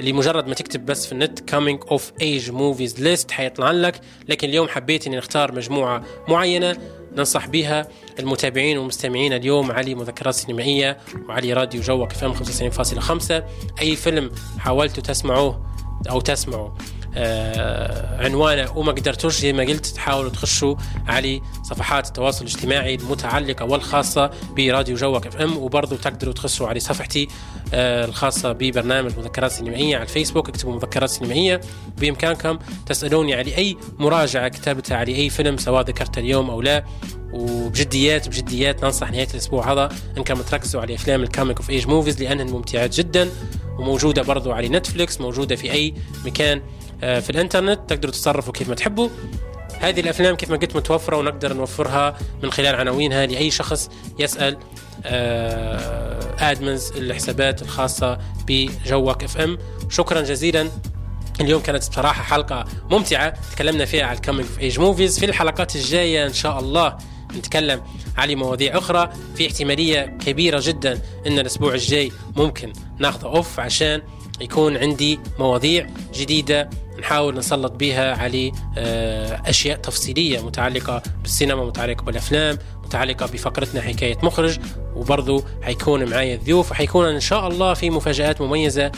[0.00, 4.00] اللي مجرد ما تكتب بس في النت coming of age movies list حيطلع لك.
[4.28, 6.76] لكن اليوم حبيت إني نختار مجموعة معينة
[7.16, 7.88] ننصح بها
[8.18, 9.72] المتابعين والمستمعين اليوم.
[9.72, 10.98] علي مذكرات سينمائية
[11.28, 13.42] وعلي راديو جوك إف إم 95.5
[13.80, 15.66] أي فيلم حاولتوا تسمعوه
[16.10, 16.70] أو تسمعوا
[18.18, 18.78] عنوانه.
[18.78, 20.74] وما قدرتوش زي ما قلت تحاولوا تخشوا
[21.06, 27.28] على صفحات التواصل الاجتماعي المتعلقة والخاصة براديو جوك إف إم وبرضه تقدروا تخشوا على صفحتي
[27.74, 30.48] آه الخاصة ببرنامج مذكرات سينمائية على الفيسبوك.
[30.48, 31.60] اكتبوا مذكرات سينمائية
[31.98, 36.84] بإمكانكم تسألوني على أي مراجعة كتبتها على أي فيلم سواء ذكرت اليوم أو لا.
[37.32, 42.22] وبجديات بجديات ننصح نهاية الأسبوع هذا انكم تركزوا على أفلام ال coming of age movies
[42.22, 43.30] لأنهن ممتعات جدا
[43.78, 45.94] وموجودة برضو على نتفليكس موجودة في أي
[46.24, 46.62] مكان آه،
[47.00, 49.08] في الإنترنت تقدروا تتصرفوا كيف ما تحبوا.
[49.80, 54.58] هذه الأفلام كيف ما قلت متوفرة ونقدر نوفرها من خلال عناوينها لاي شخص يسأل
[56.38, 59.58] admins آه، الحسابات الخاصة بجوك FM
[59.90, 60.68] شكرا جزيلا.
[61.40, 63.34] اليوم كانت بصراحة حلقة ممتعة.
[63.52, 66.96] تكلمنا فيها على ال coming of age movies في الحلقات الجاية إن شاء الله
[67.36, 67.82] نتكلم
[68.16, 69.10] على مواضيع أخرى.
[69.36, 74.02] في احتمالية كبيرة جدا إن الأسبوع الجاي ممكن ناخذ off عشان
[74.40, 82.58] يكون عندي مواضيع جديدة نحاول نسلط بها على آه، أشياء تفصيلية متعلقة بالسينما متعلقة بالأفلام
[82.84, 84.58] متعلقة بفقرتنا حكاية مخرج
[84.96, 88.92] وبرضه حيكون معي الضيوف وحيكون إن شاء الله في مفاجآت مميزة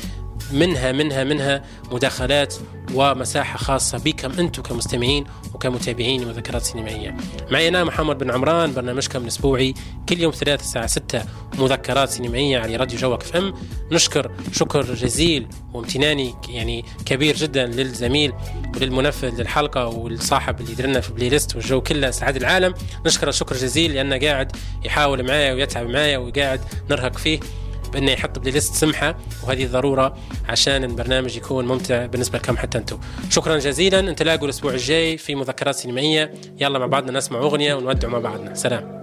[0.52, 1.62] منها منها منها
[1.92, 2.54] مداخلات
[2.94, 7.16] ومساحة خاصة بكم أنتم كمستمعين وكمتابعين لمذكرات سينمائية.
[7.50, 9.74] معي أنا محمد بن عمران برنامجكم الأسبوعي
[10.08, 11.22] كل يوم ثلاث الساعة 6
[11.58, 13.54] مذكرات سينمائية على راديو جوك FM.
[13.92, 18.32] نشكر شكر جزيل وامتناني يعني كبير جدا للزميل
[18.76, 22.74] وللمنفذ للحلقة والصاحب اللي درنا في playlist والجو كله سعاد العالم.
[23.06, 24.52] نشكر شكر جزيل لأنه قاعد
[24.84, 26.60] يحاول معايا ويتعب معايا وقاعد
[26.90, 27.40] نرهق فيه.
[27.88, 30.16] بانه يحط بلاي ليست سمحه وهذه ضروره
[30.48, 32.98] عشان البرنامج يكون ممتع بالنسبة لكم حتى أنتم
[33.30, 38.18] شكرا جزيلا نتلاقوا الأسبوع الجاي في مذكرات سينمائيه يلا مع بعضنا نسمع اغنيه ونودع مع
[38.18, 38.98] بعضنا سلام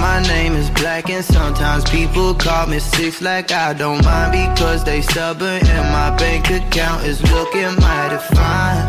[0.00, 4.82] my name is black and sometimes people call me six like I don't mind because
[4.82, 8.88] they stubborn and my bank account is looking mighty fine.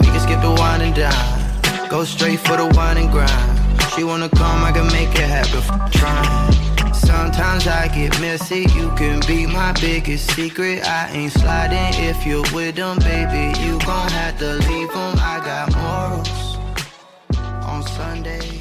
[0.00, 3.55] we can skip the wine and dine, go straight for the wine and grind.
[3.94, 5.62] She wanna come, I can make it happen.
[5.90, 6.92] Trying.
[6.94, 10.86] Sometimes I get messy, you can be my biggest secret.
[10.86, 13.58] I ain't sliding if you're with them, baby.
[13.60, 15.14] You gon' have to leave them.
[15.18, 16.56] I got morals
[17.64, 18.55] on Sunday.